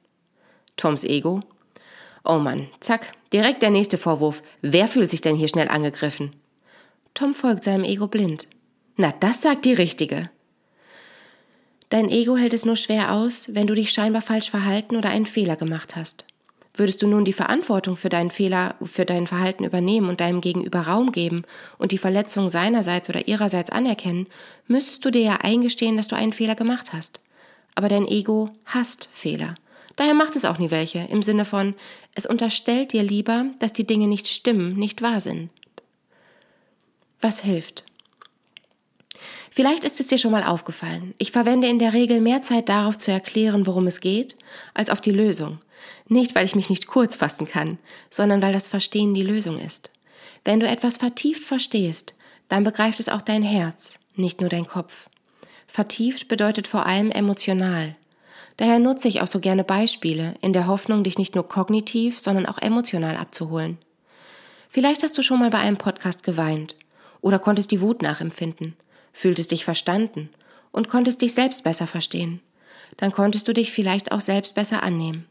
Toms 0.76 1.04
Ego. 1.04 1.40
Oh 2.24 2.38
Mann, 2.38 2.68
zack, 2.80 3.12
direkt 3.32 3.62
der 3.62 3.70
nächste 3.70 3.98
Vorwurf. 3.98 4.42
Wer 4.62 4.88
fühlt 4.88 5.10
sich 5.10 5.20
denn 5.20 5.36
hier 5.36 5.48
schnell 5.48 5.68
angegriffen? 5.68 6.34
Tom 7.14 7.34
folgt 7.34 7.64
seinem 7.64 7.84
Ego 7.84 8.08
blind. 8.08 8.48
Na, 8.96 9.12
das 9.12 9.42
sagt 9.42 9.64
die 9.64 9.74
Richtige. 9.74 10.30
Dein 11.88 12.08
Ego 12.08 12.36
hält 12.36 12.52
es 12.52 12.64
nur 12.64 12.76
schwer 12.76 13.12
aus, 13.12 13.54
wenn 13.54 13.68
du 13.68 13.74
dich 13.74 13.92
scheinbar 13.92 14.22
falsch 14.22 14.50
verhalten 14.50 14.96
oder 14.96 15.10
einen 15.10 15.26
Fehler 15.26 15.54
gemacht 15.54 15.94
hast. 15.94 16.24
Würdest 16.78 17.00
du 17.00 17.06
nun 17.06 17.24
die 17.24 17.32
Verantwortung 17.32 17.96
für 17.96 18.10
deinen 18.10 18.30
Fehler, 18.30 18.74
für 18.82 19.06
dein 19.06 19.26
Verhalten 19.26 19.64
übernehmen 19.64 20.10
und 20.10 20.20
deinem 20.20 20.42
Gegenüber 20.42 20.82
Raum 20.82 21.10
geben 21.10 21.44
und 21.78 21.90
die 21.90 21.98
Verletzung 21.98 22.50
seinerseits 22.50 23.08
oder 23.08 23.26
ihrerseits 23.26 23.70
anerkennen, 23.70 24.26
müsstest 24.66 25.02
du 25.04 25.10
dir 25.10 25.22
ja 25.22 25.36
eingestehen, 25.36 25.96
dass 25.96 26.08
du 26.08 26.16
einen 26.16 26.34
Fehler 26.34 26.54
gemacht 26.54 26.92
hast. 26.92 27.20
Aber 27.74 27.88
dein 27.88 28.06
Ego 28.06 28.50
hasst 28.66 29.08
Fehler. 29.10 29.54
Daher 29.96 30.12
macht 30.12 30.36
es 30.36 30.44
auch 30.44 30.58
nie 30.58 30.70
welche, 30.70 30.98
im 31.10 31.22
Sinne 31.22 31.46
von, 31.46 31.74
es 32.14 32.26
unterstellt 32.26 32.92
dir 32.92 33.02
lieber, 33.02 33.46
dass 33.58 33.72
die 33.72 33.86
Dinge 33.86 34.06
nicht 34.06 34.28
stimmen, 34.28 34.76
nicht 34.76 35.00
wahr 35.00 35.22
sind. 35.22 35.48
Was 37.22 37.40
hilft? 37.40 37.84
Vielleicht 39.50 39.84
ist 39.84 40.00
es 40.00 40.08
dir 40.08 40.18
schon 40.18 40.32
mal 40.32 40.44
aufgefallen. 40.44 41.14
Ich 41.16 41.32
verwende 41.32 41.68
in 41.68 41.78
der 41.78 41.94
Regel 41.94 42.20
mehr 42.20 42.42
Zeit 42.42 42.68
darauf 42.68 42.98
zu 42.98 43.10
erklären, 43.10 43.66
worum 43.66 43.86
es 43.86 44.00
geht, 44.00 44.36
als 44.74 44.90
auf 44.90 45.00
die 45.00 45.12
Lösung. 45.12 45.58
Nicht, 46.08 46.34
weil 46.34 46.44
ich 46.44 46.54
mich 46.54 46.68
nicht 46.68 46.86
kurz 46.86 47.16
fassen 47.16 47.46
kann, 47.46 47.78
sondern 48.10 48.42
weil 48.42 48.52
das 48.52 48.68
Verstehen 48.68 49.14
die 49.14 49.22
Lösung 49.22 49.58
ist. 49.58 49.90
Wenn 50.44 50.60
du 50.60 50.68
etwas 50.68 50.96
vertieft 50.96 51.42
verstehst, 51.42 52.14
dann 52.48 52.64
begreift 52.64 53.00
es 53.00 53.08
auch 53.08 53.22
dein 53.22 53.42
Herz, 53.42 53.98
nicht 54.14 54.40
nur 54.40 54.50
dein 54.50 54.66
Kopf. 54.66 55.08
Vertieft 55.66 56.28
bedeutet 56.28 56.66
vor 56.66 56.86
allem 56.86 57.10
emotional. 57.10 57.96
Daher 58.56 58.78
nutze 58.78 59.08
ich 59.08 59.20
auch 59.20 59.26
so 59.26 59.40
gerne 59.40 59.64
Beispiele, 59.64 60.34
in 60.40 60.52
der 60.52 60.66
Hoffnung, 60.66 61.04
dich 61.04 61.18
nicht 61.18 61.34
nur 61.34 61.48
kognitiv, 61.48 62.18
sondern 62.18 62.46
auch 62.46 62.58
emotional 62.58 63.16
abzuholen. 63.16 63.78
Vielleicht 64.68 65.02
hast 65.02 65.18
du 65.18 65.22
schon 65.22 65.40
mal 65.40 65.50
bei 65.50 65.58
einem 65.58 65.76
Podcast 65.76 66.22
geweint 66.22 66.74
oder 67.20 67.38
konntest 67.38 67.70
die 67.70 67.80
Wut 67.80 68.02
nachempfinden, 68.02 68.76
fühltest 69.12 69.50
dich 69.50 69.64
verstanden 69.64 70.30
und 70.72 70.88
konntest 70.88 71.22
dich 71.22 71.34
selbst 71.34 71.64
besser 71.64 71.86
verstehen. 71.86 72.40
Dann 72.96 73.12
konntest 73.12 73.48
du 73.48 73.52
dich 73.52 73.72
vielleicht 73.72 74.12
auch 74.12 74.20
selbst 74.20 74.54
besser 74.54 74.82
annehmen. 74.82 75.26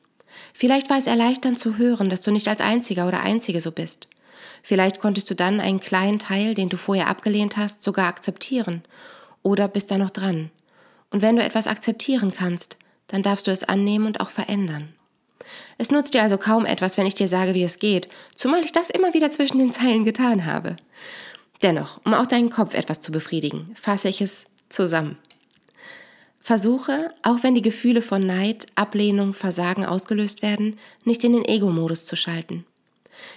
Vielleicht 0.53 0.89
war 0.89 0.97
es 0.97 1.07
erleichternd 1.07 1.59
zu 1.59 1.77
hören, 1.77 2.09
dass 2.09 2.21
du 2.21 2.31
nicht 2.31 2.47
als 2.47 2.61
Einziger 2.61 3.07
oder 3.07 3.21
Einzige 3.21 3.61
so 3.61 3.71
bist. 3.71 4.07
Vielleicht 4.63 4.99
konntest 4.99 5.29
du 5.29 5.35
dann 5.35 5.59
einen 5.59 5.79
kleinen 5.79 6.19
Teil, 6.19 6.53
den 6.53 6.69
du 6.69 6.77
vorher 6.77 7.07
abgelehnt 7.07 7.57
hast, 7.57 7.83
sogar 7.83 8.07
akzeptieren. 8.07 8.83
Oder 9.43 9.67
bist 9.67 9.91
da 9.91 9.97
noch 9.97 10.09
dran. 10.09 10.49
Und 11.11 11.21
wenn 11.21 11.35
du 11.35 11.43
etwas 11.43 11.67
akzeptieren 11.67 12.31
kannst, 12.35 12.77
dann 13.07 13.21
darfst 13.21 13.47
du 13.47 13.51
es 13.51 13.63
annehmen 13.63 14.07
und 14.07 14.21
auch 14.21 14.31
verändern. 14.31 14.89
Es 15.77 15.91
nutzt 15.91 16.13
dir 16.13 16.23
also 16.23 16.37
kaum 16.37 16.65
etwas, 16.65 16.97
wenn 16.97 17.05
ich 17.05 17.15
dir 17.15 17.27
sage, 17.27 17.53
wie 17.53 17.63
es 17.63 17.79
geht, 17.79 18.07
zumal 18.35 18.63
ich 18.63 18.71
das 18.71 18.89
immer 18.89 19.13
wieder 19.13 19.29
zwischen 19.29 19.59
den 19.59 19.71
Zeilen 19.71 20.03
getan 20.03 20.45
habe. 20.45 20.77
Dennoch, 21.61 21.99
um 22.05 22.13
auch 22.13 22.25
deinen 22.25 22.49
Kopf 22.49 22.73
etwas 22.73 23.01
zu 23.01 23.11
befriedigen, 23.11 23.75
fasse 23.79 24.09
ich 24.09 24.21
es 24.21 24.47
zusammen. 24.69 25.17
Versuche, 26.45 27.12
auch 27.23 27.41
wenn 27.41 27.55
die 27.55 27.63
Gefühle 27.63 28.03
von 28.03 28.23
Neid, 28.23 28.67
Ablehnung, 28.75 29.34
Versagen 29.34 29.84
ausgelöst 29.84 30.43
werden, 30.43 30.77
nicht 31.03 31.23
in 31.23 31.34
den 31.34 31.43
Ego-Modus 31.43 32.05
zu 32.05 32.15
schalten. 32.15 32.65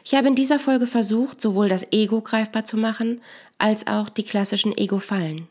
Ich 0.05 0.14
habe 0.14 0.29
in 0.29 0.35
dieser 0.35 0.59
Folge 0.59 0.87
versucht, 0.87 1.40
sowohl 1.40 1.71
das 1.71 1.90
Ego 1.90 2.21
greifbar 2.21 2.66
zu 2.66 2.77
machen, 2.77 3.23
als 3.57 3.87
auch 3.87 4.11
die 4.11 4.25
klassischen 4.25 4.77
Ego-Fallen 4.77 5.49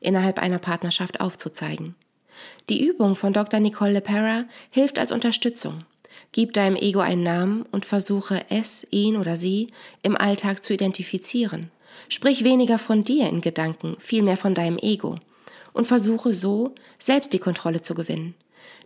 innerhalb 0.00 0.38
einer 0.38 0.58
Partnerschaft 0.58 1.20
aufzuzeigen. 1.20 1.94
Die 2.70 2.82
Übung 2.82 3.16
von 3.16 3.34
Dr. 3.34 3.60
Nicole 3.60 3.92
LePera 3.92 4.46
hilft 4.70 4.98
als 4.98 5.12
Unterstützung. 5.12 5.84
Gib 6.32 6.54
deinem 6.54 6.76
Ego 6.76 7.00
einen 7.00 7.22
Namen 7.22 7.66
und 7.70 7.84
versuche 7.84 8.46
es, 8.48 8.86
ihn 8.90 9.18
oder 9.18 9.36
sie 9.36 9.66
im 10.02 10.16
Alltag 10.16 10.64
zu 10.64 10.72
identifizieren. 10.72 11.70
Sprich 12.08 12.44
weniger 12.44 12.78
von 12.78 13.04
dir 13.04 13.28
in 13.28 13.42
Gedanken, 13.42 13.94
vielmehr 13.98 14.38
von 14.38 14.54
deinem 14.54 14.78
Ego 14.78 15.18
und 15.74 15.86
versuche 15.86 16.32
so, 16.32 16.74
selbst 16.98 17.34
die 17.34 17.38
Kontrolle 17.38 17.82
zu 17.82 17.94
gewinnen. 17.94 18.34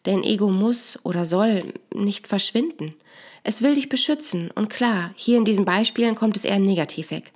Dein 0.03 0.25
Ego 0.25 0.49
muss 0.49 0.99
oder 1.05 1.25
soll 1.25 1.75
nicht 1.95 2.27
verschwinden. 2.27 2.95
Es 3.45 3.63
will 3.63 3.75
dich 3.75 3.89
beschützen 3.89 4.51
und 4.51 4.69
klar, 4.69 5.13
hier 5.15 5.37
in 5.37 5.45
diesen 5.45 5.65
Beispielen 5.65 6.17
kommt 6.17 6.37
es 6.37 6.45
eher 6.45 6.59
negativ 6.59 7.13
weg. 7.13 7.33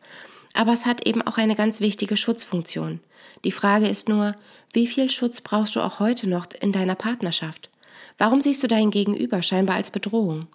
Aber 0.55 0.73
es 0.73 0.85
hat 0.85 1.07
eben 1.07 1.23
auch 1.23 1.38
eine 1.38 1.55
ganz 1.55 1.81
wichtige 1.81 2.17
Schutzfunktion. 2.17 3.01
Die 3.45 3.53
Frage 3.53 3.88
ist 3.88 4.09
nur, 4.09 4.35
wie 4.73 4.87
viel 4.87 5.11
Schutz 5.11 5.41
brauchst 5.41 5.77
du 5.77 5.81
auch 5.81 6.01
heute 6.01 6.29
noch 6.29 6.47
in 6.61 6.73
deiner 6.73 6.95
Partnerschaft? 6.95 7.71
Warum 8.19 8.41
siehst 8.41 8.62
du 8.62 8.69
dein 8.69 8.91
Gegenüber 8.91 9.43
scheinbar 9.43 9.77
als 9.77 9.91
Bedrohung? 9.91 10.47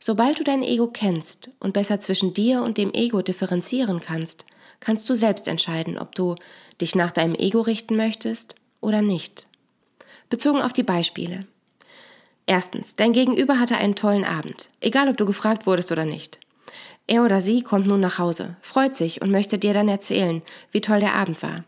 Sobald 0.00 0.38
du 0.38 0.44
dein 0.44 0.62
Ego 0.62 0.86
kennst 0.86 1.50
und 1.58 1.72
besser 1.72 2.00
zwischen 2.00 2.32
dir 2.32 2.62
und 2.62 2.78
dem 2.78 2.92
Ego 2.94 3.20
differenzieren 3.20 4.00
kannst, 4.00 4.44
kannst 4.80 5.08
du 5.10 5.14
selbst 5.14 5.48
entscheiden, 5.48 5.98
ob 5.98 6.14
du 6.14 6.36
dich 6.80 6.94
nach 6.94 7.12
deinem 7.12 7.34
Ego 7.34 7.60
richten 7.60 7.96
möchtest 7.96 8.54
oder 8.80 9.02
nicht. 9.02 9.46
Bezogen 10.28 10.60
auf 10.60 10.72
die 10.72 10.82
Beispiele. 10.82 11.46
Erstens, 12.46 12.94
dein 12.94 13.12
Gegenüber 13.12 13.58
hatte 13.58 13.76
einen 13.76 13.94
tollen 13.94 14.24
Abend, 14.24 14.70
egal 14.80 15.08
ob 15.08 15.16
du 15.16 15.26
gefragt 15.26 15.66
wurdest 15.66 15.92
oder 15.92 16.04
nicht. 16.04 16.38
Er 17.06 17.24
oder 17.24 17.40
sie 17.40 17.62
kommt 17.62 17.86
nun 17.86 18.00
nach 18.00 18.18
Hause, 18.18 18.56
freut 18.60 18.94
sich 18.94 19.22
und 19.22 19.30
möchte 19.30 19.58
dir 19.58 19.72
dann 19.72 19.88
erzählen, 19.88 20.42
wie 20.70 20.80
toll 20.80 21.00
der 21.00 21.14
Abend 21.14 21.42
war. 21.42 21.64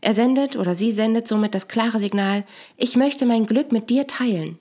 Er 0.00 0.14
sendet 0.14 0.56
oder 0.56 0.74
sie 0.74 0.92
sendet 0.92 1.26
somit 1.28 1.54
das 1.54 1.68
klare 1.68 1.98
Signal, 1.98 2.44
ich 2.76 2.96
möchte 2.96 3.26
mein 3.26 3.46
Glück 3.46 3.72
mit 3.72 3.90
dir 3.90 4.06
teilen. 4.06 4.58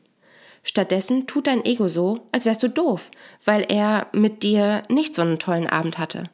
Stattdessen 0.63 1.27
tut 1.27 1.45
dein 1.45 1.63
Ego 1.63 1.87
so, 1.87 2.27
als 2.31 2.45
wärst 2.45 2.63
du 2.63 2.69
doof, 2.69 3.11
weil 3.43 3.65
er 3.69 4.07
mit 4.13 4.41
dir 4.41 4.81
nicht 4.89 5.13
so 5.13 5.21
einen 5.21 5.37
tollen 5.37 5.67
Abend 5.67 5.99
hatte. 5.99 6.29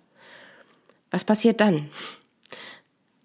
Was 1.10 1.26
passiert 1.26 1.60
dann? 1.60 1.90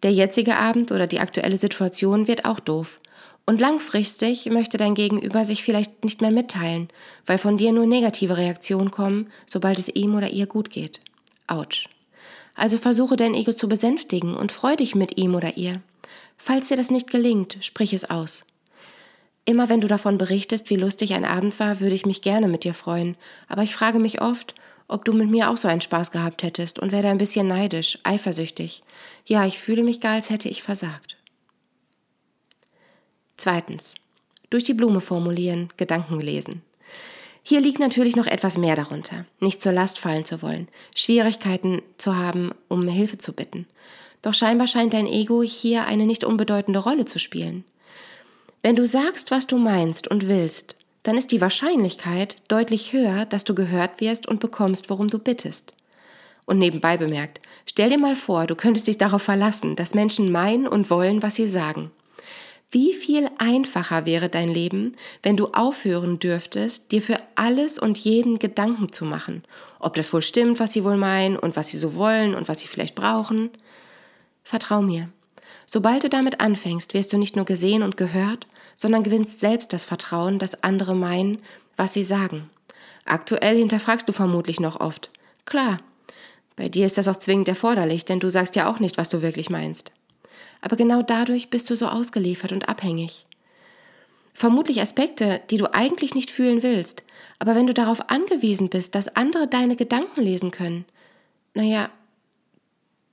Der 0.06 0.12
jetzige 0.12 0.56
Abend 0.56 0.92
oder 0.92 1.08
die 1.08 1.18
aktuelle 1.18 1.56
Situation 1.56 2.28
wird 2.28 2.44
auch 2.44 2.60
doof. 2.60 3.00
Und 3.44 3.60
langfristig 3.60 4.46
möchte 4.46 4.76
dein 4.76 4.94
Gegenüber 4.94 5.44
sich 5.44 5.64
vielleicht 5.64 6.04
nicht 6.04 6.20
mehr 6.20 6.30
mitteilen, 6.30 6.90
weil 7.26 7.38
von 7.38 7.56
dir 7.56 7.72
nur 7.72 7.86
negative 7.86 8.36
Reaktionen 8.36 8.92
kommen, 8.92 9.32
sobald 9.48 9.80
es 9.80 9.88
ihm 9.88 10.14
oder 10.14 10.30
ihr 10.30 10.46
gut 10.46 10.70
geht. 10.70 11.00
Autsch. 11.48 11.88
Also 12.54 12.78
versuche 12.78 13.16
dein 13.16 13.34
Ego 13.34 13.52
zu 13.52 13.68
besänftigen 13.68 14.36
und 14.36 14.52
freu 14.52 14.76
dich 14.76 14.94
mit 14.94 15.18
ihm 15.18 15.34
oder 15.34 15.56
ihr. 15.56 15.82
Falls 16.36 16.68
dir 16.68 16.76
das 16.76 16.92
nicht 16.92 17.10
gelingt, 17.10 17.58
sprich 17.60 17.92
es 17.92 18.08
aus. 18.08 18.44
Immer 19.44 19.68
wenn 19.68 19.80
du 19.80 19.88
davon 19.88 20.18
berichtest, 20.18 20.70
wie 20.70 20.76
lustig 20.76 21.14
ein 21.14 21.24
Abend 21.24 21.58
war, 21.58 21.80
würde 21.80 21.96
ich 21.96 22.06
mich 22.06 22.22
gerne 22.22 22.46
mit 22.46 22.62
dir 22.62 22.74
freuen, 22.74 23.16
aber 23.48 23.64
ich 23.64 23.74
frage 23.74 23.98
mich 23.98 24.22
oft, 24.22 24.54
ob 24.88 25.05
du 25.05 25.12
mit 25.12 25.29
mir 25.29 25.51
auch 25.51 25.57
so 25.57 25.68
einen 25.68 25.81
Spaß 25.81 26.11
gehabt 26.11 26.42
hättest 26.42 26.79
und 26.79 26.92
werde 26.92 27.09
ein 27.09 27.18
bisschen 27.18 27.49
neidisch, 27.49 27.99
eifersüchtig. 28.03 28.83
Ja, 29.25 29.46
ich 29.46 29.59
fühle 29.59 29.83
mich 29.83 30.01
gar, 30.01 30.14
als 30.14 30.31
hätte 30.31 30.49
ich 30.49 30.62
versagt. 30.62 31.16
Zweitens. 33.37 33.94
Durch 34.49 34.62
die 34.64 34.75
Blume 34.75 35.01
formulieren, 35.01 35.70
Gedanken 35.77 36.20
lesen. 36.20 36.62
Hier 37.42 37.61
liegt 37.61 37.79
natürlich 37.79 38.16
noch 38.16 38.27
etwas 38.27 38.59
mehr 38.59 38.77
darunter. 38.77 39.25
Nicht 39.40 39.61
zur 39.61 39.72
Last 39.72 39.99
fallen 39.99 40.25
zu 40.25 40.42
wollen, 40.42 40.68
Schwierigkeiten 40.94 41.83
zu 41.99 42.16
haben, 42.16 42.53
um 42.68 42.87
Hilfe 42.88 43.18
zu 43.18 43.33
bitten. 43.33 43.66
Doch 44.22 44.35
scheinbar 44.35 44.66
scheint 44.66 44.94
dein 44.94 45.07
Ego 45.07 45.42
hier 45.42 45.85
eine 45.85 46.07
nicht 46.07 46.25
unbedeutende 46.25 46.81
Rolle 46.81 47.05
zu 47.05 47.18
spielen. 47.18 47.64
Wenn 48.62 48.75
du 48.75 48.87
sagst, 48.87 49.31
was 49.31 49.46
du 49.46 49.59
meinst 49.59 50.09
und 50.09 50.27
willst, 50.27 50.75
dann 51.06 51.16
ist 51.16 51.30
die 51.30 51.40
Wahrscheinlichkeit 51.40 52.36
deutlich 52.48 52.92
höher, 52.92 53.26
dass 53.26 53.44
du 53.44 53.54
gehört 53.54 54.00
wirst 54.00 54.26
und 54.26 54.40
bekommst, 54.40 54.90
worum 54.90 55.06
du 55.06 55.20
bittest. 55.20 55.74
Und 56.46 56.58
nebenbei 56.58 56.96
bemerkt, 56.96 57.40
stell 57.64 57.90
dir 57.90 57.98
mal 57.98 58.16
vor, 58.16 58.46
du 58.46 58.56
könntest 58.56 58.88
dich 58.88 58.98
darauf 58.98 59.22
verlassen, 59.22 59.76
dass 59.76 59.94
Menschen 59.94 60.32
meinen 60.32 60.66
und 60.66 60.90
wollen, 60.90 61.22
was 61.22 61.36
sie 61.36 61.46
sagen. 61.46 61.92
Wie 62.72 62.92
viel 62.92 63.30
einfacher 63.38 64.04
wäre 64.04 64.28
dein 64.28 64.48
Leben, 64.48 64.96
wenn 65.22 65.36
du 65.36 65.52
aufhören 65.52 66.18
dürftest, 66.18 66.90
dir 66.90 67.00
für 67.00 67.20
alles 67.36 67.78
und 67.78 67.98
jeden 67.98 68.40
Gedanken 68.40 68.92
zu 68.92 69.04
machen, 69.04 69.44
ob 69.78 69.94
das 69.94 70.12
wohl 70.12 70.22
stimmt, 70.22 70.58
was 70.58 70.72
sie 70.72 70.82
wohl 70.82 70.96
meinen 70.96 71.36
und 71.36 71.54
was 71.54 71.68
sie 71.68 71.78
so 71.78 71.94
wollen 71.94 72.34
und 72.34 72.48
was 72.48 72.58
sie 72.58 72.66
vielleicht 72.66 72.96
brauchen. 72.96 73.50
Vertrau 74.42 74.82
mir. 74.82 75.08
Sobald 75.66 76.05
du 76.05 76.09
damit 76.09 76.40
anfängst, 76.40 76.94
wirst 76.94 77.12
du 77.12 77.18
nicht 77.18 77.37
nur 77.37 77.44
gesehen 77.44 77.83
und 77.83 77.96
gehört, 77.96 78.46
sondern 78.76 79.02
gewinnst 79.02 79.40
selbst 79.40 79.72
das 79.72 79.85
Vertrauen, 79.85 80.38
dass 80.38 80.62
andere 80.62 80.94
meinen, 80.94 81.38
was 81.76 81.92
sie 81.92 82.05
sagen. 82.05 82.48
Aktuell 83.05 83.59
hinterfragst 83.59 84.09
du 84.09 84.12
vermutlich 84.12 84.61
noch 84.61 84.81
oft. 84.81 85.11
Klar, 85.44 85.79
bei 86.55 86.68
dir 86.68 86.87
ist 86.87 86.98
das 86.98 87.09
auch 87.09 87.18
zwingend 87.18 87.48
erforderlich, 87.48 88.05
denn 88.05 88.20
du 88.20 88.31
sagst 88.31 88.57
ja 88.57 88.70
auch 88.70 88.81
nicht, 88.81 88.96
was 88.96 89.09
du 89.09 89.22
wirklich 89.22 89.50
meinst 89.50 89.92
aber 90.61 90.76
genau 90.76 91.02
dadurch 91.02 91.50
bist 91.50 91.70
du 91.70 91.76
so 91.76 91.87
ausgeliefert 91.87 92.52
und 92.52 92.68
abhängig. 92.68 93.26
Vermutlich 94.35 94.81
Aspekte, 94.81 95.40
die 95.50 95.57
du 95.57 95.72
eigentlich 95.72 96.14
nicht 96.14 96.31
fühlen 96.31 96.62
willst, 96.62 97.05
aber 97.38 97.55
wenn 97.55 97.66
du 97.66 97.74
darauf 97.74 98.11
angewiesen 98.11 98.68
bist, 98.68 98.94
dass 98.94 99.14
andere 99.14 99.48
deine 99.48 99.76
Gedanken 99.76 100.22
lesen 100.22 100.50
können, 100.50 100.85
naja, 101.55 101.90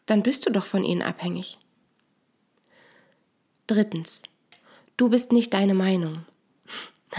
dann 0.06 0.24
bist 0.24 0.46
du 0.46 0.52
doch 0.52 0.66
von 0.66 0.84
ihnen 0.84 1.02
abhängig. 1.02 1.60
Drittens, 3.68 4.22
du 4.98 5.10
bist 5.10 5.32
nicht 5.32 5.54
deine 5.54 5.74
Meinung. 5.74 6.26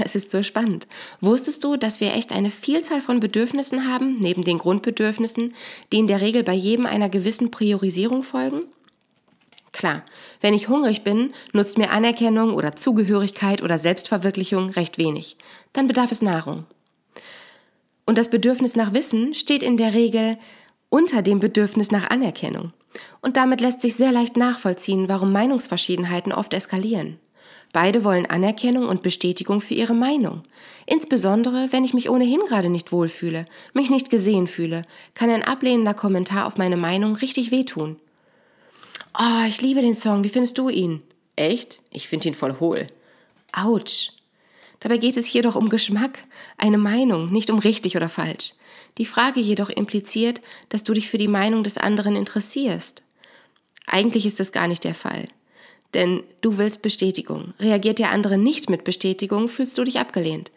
Es 0.03 0.15
ist 0.15 0.31
so 0.31 0.43
spannend. 0.43 0.87
Wusstest 1.21 1.63
du, 1.65 1.77
dass 1.77 2.01
wir 2.01 2.15
echt 2.15 2.33
eine 2.33 2.51
Vielzahl 2.51 3.01
von 3.01 3.21
Bedürfnissen 3.21 3.89
haben, 3.89 4.17
neben 4.17 4.43
den 4.43 4.59
Grundbedürfnissen, 4.59 5.55
die 5.93 5.99
in 5.99 6.07
der 6.07 6.21
Regel 6.21 6.43
bei 6.43 6.53
jedem 6.53 6.87
einer 6.87 7.09
gewissen 7.09 7.51
Priorisierung 7.51 8.23
folgen? 8.23 8.63
Klar, 9.73 10.05
wenn 10.41 10.55
ich 10.55 10.69
hungrig 10.69 11.03
bin, 11.03 11.33
nutzt 11.53 11.79
mir 11.79 11.91
Anerkennung 11.91 12.55
oder 12.55 12.77
Zugehörigkeit 12.77 13.63
oder 13.63 13.79
Selbstverwirklichung 13.79 14.71
recht 14.71 14.99
wenig. 14.99 15.37
Dann 15.73 15.87
bedarf 15.87 16.13
es 16.13 16.23
Nahrung. 16.23 16.67
Und 18.07 18.19
das 18.19 18.31
Bedürfnis 18.31 18.77
nach 18.77 18.93
Wissen 18.93 19.35
steht 19.35 19.63
in 19.63 19.77
der 19.77 19.95
Regel 19.95 20.39
unter 20.91 21.23
dem 21.23 21.41
Bedürfnis 21.41 21.91
nach 21.91 22.11
Anerkennung. 22.11 22.73
Und 23.21 23.37
damit 23.37 23.61
lässt 23.61 23.81
sich 23.81 23.95
sehr 23.95 24.13
leicht 24.13 24.37
nachvollziehen, 24.37 25.09
warum 25.09 25.33
Meinungsverschiedenheiten 25.33 26.33
oft 26.33 26.53
eskalieren. 26.55 27.19
Beide 27.73 28.05
wollen 28.05 28.27
Anerkennung 28.27 28.87
und 28.87 29.03
Bestätigung 29.03 29.61
für 29.61 29.75
ihre 29.75 29.95
Meinung. 29.95 30.45
Insbesondere, 30.87 31.73
wenn 31.73 31.85
ich 31.85 31.93
mich 31.93 32.09
ohnehin 32.09 32.41
gerade 32.47 32.69
nicht 32.69 32.93
wohlfühle, 32.93 33.47
mich 33.73 33.91
nicht 33.91 34.11
gesehen 34.11 34.47
fühle, 34.47 34.83
kann 35.15 35.29
ein 35.29 35.43
ablehnender 35.43 35.93
Kommentar 35.93 36.47
auf 36.47 36.57
meine 36.57 36.77
Meinung 36.77 37.17
richtig 37.17 37.51
wehtun. 37.51 37.97
Oh, 39.19 39.47
ich 39.49 39.61
liebe 39.61 39.81
den 39.81 39.97
Song. 39.97 40.23
Wie 40.23 40.29
findest 40.29 40.57
du 40.59 40.69
ihn? 40.69 41.03
Echt? 41.35 41.81
Ich 41.91 42.09
finde 42.09 42.29
ihn 42.29 42.35
voll 42.35 42.61
hohl. 42.61 42.87
Autsch. 43.53 44.11
Dabei 44.79 44.99
geht 44.99 45.17
es 45.17 45.27
hier 45.27 45.43
doch 45.43 45.57
um 45.57 45.69
Geschmack, 45.69 46.19
eine 46.59 46.79
Meinung, 46.79 47.33
nicht 47.33 47.51
um 47.51 47.59
richtig 47.59 47.97
oder 47.97 48.09
falsch. 48.09 48.53
Die 48.99 49.05
Frage 49.05 49.41
jedoch 49.41 49.71
impliziert, 49.71 50.41
dass 50.69 50.85
du 50.85 50.93
dich 50.93 51.09
für 51.09 51.19
die 51.19 51.29
Meinung 51.29 51.65
des 51.65 51.79
anderen 51.79 52.17
interessierst. 52.17 53.03
Eigentlich 53.87 54.27
ist 54.27 54.41
das 54.41 54.53
gar 54.53 54.69
nicht 54.69 54.85
der 54.85 54.95
Fall. 54.95 55.29
Denn 55.95 56.23
du 56.41 56.59
willst 56.59 56.83
Bestätigung. 56.83 57.55
Reagiert 57.59 57.99
der 57.99 58.11
andere 58.11 58.39
nicht 58.39 58.71
mit 58.71 58.85
Bestätigung, 58.85 59.49
fühlst 59.49 59.79
du 59.79 59.85
dich 59.85 59.99
abgelehnt. 60.01 60.51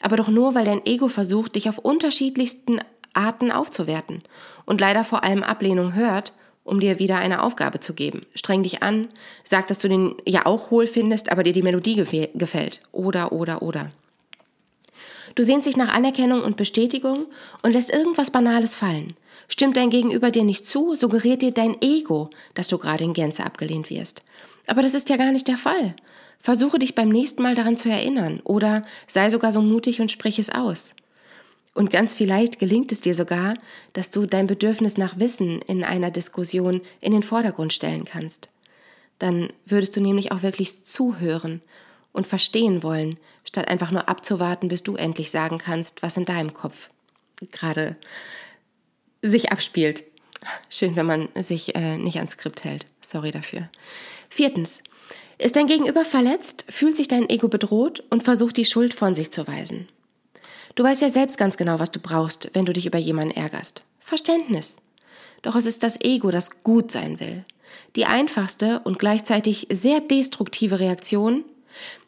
Aber 0.00 0.16
doch 0.16 0.28
nur, 0.28 0.54
weil 0.54 0.64
dein 0.64 0.84
Ego 0.86 1.08
versucht, 1.08 1.56
dich 1.56 1.68
auf 1.68 1.78
unterschiedlichsten 1.78 2.80
Arten 3.12 3.50
aufzuwerten 3.50 4.22
und 4.66 4.80
leider 4.80 5.04
vor 5.04 5.24
allem 5.24 5.42
Ablehnung 5.42 5.94
hört 5.94 6.32
um 6.64 6.80
dir 6.80 6.98
wieder 6.98 7.16
eine 7.16 7.42
Aufgabe 7.42 7.80
zu 7.80 7.94
geben. 7.94 8.26
Streng 8.34 8.62
dich 8.62 8.82
an, 8.82 9.08
sag, 9.44 9.66
dass 9.66 9.78
du 9.78 9.88
den 9.88 10.14
ja 10.26 10.46
auch 10.46 10.70
hohl 10.70 10.86
findest, 10.86 11.32
aber 11.32 11.42
dir 11.42 11.52
die 11.52 11.62
Melodie 11.62 11.96
gefällt. 12.34 12.80
Oder, 12.92 13.32
oder, 13.32 13.62
oder. 13.62 13.90
Du 15.34 15.44
sehnst 15.44 15.66
dich 15.66 15.76
nach 15.76 15.92
Anerkennung 15.94 16.42
und 16.42 16.56
Bestätigung 16.56 17.26
und 17.62 17.72
lässt 17.72 17.90
irgendwas 17.90 18.30
Banales 18.30 18.74
fallen. 18.74 19.14
Stimmt 19.48 19.76
dein 19.76 19.90
Gegenüber 19.90 20.30
dir 20.30 20.44
nicht 20.44 20.66
zu, 20.66 20.94
suggeriert 20.94 21.42
dir 21.42 21.52
dein 21.52 21.80
Ego, 21.82 22.30
dass 22.54 22.68
du 22.68 22.78
gerade 22.78 23.04
in 23.04 23.12
Gänze 23.12 23.44
abgelehnt 23.44 23.90
wirst. 23.90 24.22
Aber 24.66 24.82
das 24.82 24.94
ist 24.94 25.08
ja 25.08 25.16
gar 25.16 25.32
nicht 25.32 25.48
der 25.48 25.56
Fall. 25.56 25.94
Versuche 26.38 26.78
dich 26.78 26.94
beim 26.94 27.08
nächsten 27.08 27.42
Mal 27.42 27.54
daran 27.54 27.76
zu 27.76 27.90
erinnern 27.90 28.40
oder 28.44 28.82
sei 29.06 29.28
sogar 29.28 29.52
so 29.52 29.60
mutig 29.60 30.00
und 30.00 30.10
sprich 30.10 30.38
es 30.38 30.50
aus. 30.50 30.94
Und 31.74 31.90
ganz 31.90 32.14
vielleicht 32.14 32.58
gelingt 32.58 32.92
es 32.92 33.00
dir 33.00 33.14
sogar, 33.14 33.54
dass 33.92 34.10
du 34.10 34.26
dein 34.26 34.46
Bedürfnis 34.46 34.98
nach 34.98 35.18
Wissen 35.18 35.60
in 35.62 35.84
einer 35.84 36.10
Diskussion 36.10 36.80
in 37.00 37.12
den 37.12 37.22
Vordergrund 37.22 37.72
stellen 37.72 38.04
kannst. 38.04 38.48
Dann 39.18 39.50
würdest 39.66 39.96
du 39.96 40.00
nämlich 40.00 40.32
auch 40.32 40.42
wirklich 40.42 40.82
zuhören 40.82 41.60
und 42.12 42.26
verstehen 42.26 42.82
wollen, 42.82 43.18
statt 43.50 43.68
einfach 43.68 43.90
nur 43.90 44.08
abzuwarten, 44.08 44.68
bis 44.68 44.84
du 44.84 44.94
endlich 44.94 45.30
sagen 45.30 45.58
kannst, 45.58 46.02
was 46.02 46.16
in 46.16 46.24
deinem 46.24 46.54
Kopf 46.54 46.88
gerade 47.50 47.96
sich 49.22 49.50
abspielt. 49.50 50.04
Schön, 50.68 50.94
wenn 50.94 51.06
man 51.06 51.28
sich 51.34 51.74
äh, 51.74 51.98
nicht 51.98 52.16
ans 52.16 52.32
Skript 52.32 52.64
hält. 52.64 52.86
Sorry 53.00 53.32
dafür. 53.32 53.68
Viertens. 54.28 54.82
Ist 55.36 55.56
dein 55.56 55.66
Gegenüber 55.66 56.04
verletzt, 56.04 56.64
fühlt 56.68 56.94
sich 56.94 57.08
dein 57.08 57.28
Ego 57.28 57.48
bedroht 57.48 58.04
und 58.10 58.22
versucht 58.22 58.56
die 58.56 58.66
Schuld 58.66 58.94
von 58.94 59.14
sich 59.14 59.32
zu 59.32 59.48
weisen. 59.48 59.88
Du 60.74 60.84
weißt 60.84 61.02
ja 61.02 61.10
selbst 61.10 61.38
ganz 61.38 61.56
genau, 61.56 61.78
was 61.78 61.90
du 61.90 61.98
brauchst, 61.98 62.50
wenn 62.52 62.66
du 62.66 62.72
dich 62.72 62.86
über 62.86 62.98
jemanden 62.98 63.34
ärgerst. 63.34 63.82
Verständnis. 63.98 64.78
Doch 65.42 65.56
es 65.56 65.66
ist 65.66 65.82
das 65.82 66.00
Ego, 66.00 66.30
das 66.30 66.62
gut 66.62 66.92
sein 66.92 67.18
will. 67.18 67.44
Die 67.96 68.04
einfachste 68.04 68.80
und 68.84 68.98
gleichzeitig 68.98 69.66
sehr 69.70 70.00
destruktive 70.00 70.78
Reaktion, 70.78 71.44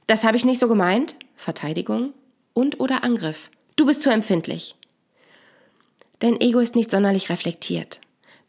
das 0.07 0.25
habe 0.25 0.37
ich 0.37 0.45
nicht 0.45 0.61
so 0.61 0.69
gemeint, 0.69 1.17
Verteidigung 1.43 2.15
und 2.55 2.81
oder 2.81 3.05
Angriff. 3.05 3.51
Du 3.77 3.87
bist 3.87 4.03
zu 4.03 4.11
empfindlich. 4.11 4.75
Dein 6.21 6.41
Ego 6.41 6.61
ist 6.61 6.77
nicht 6.77 6.91
sonderlich 6.91 7.29
reflektiert. 7.31 8.01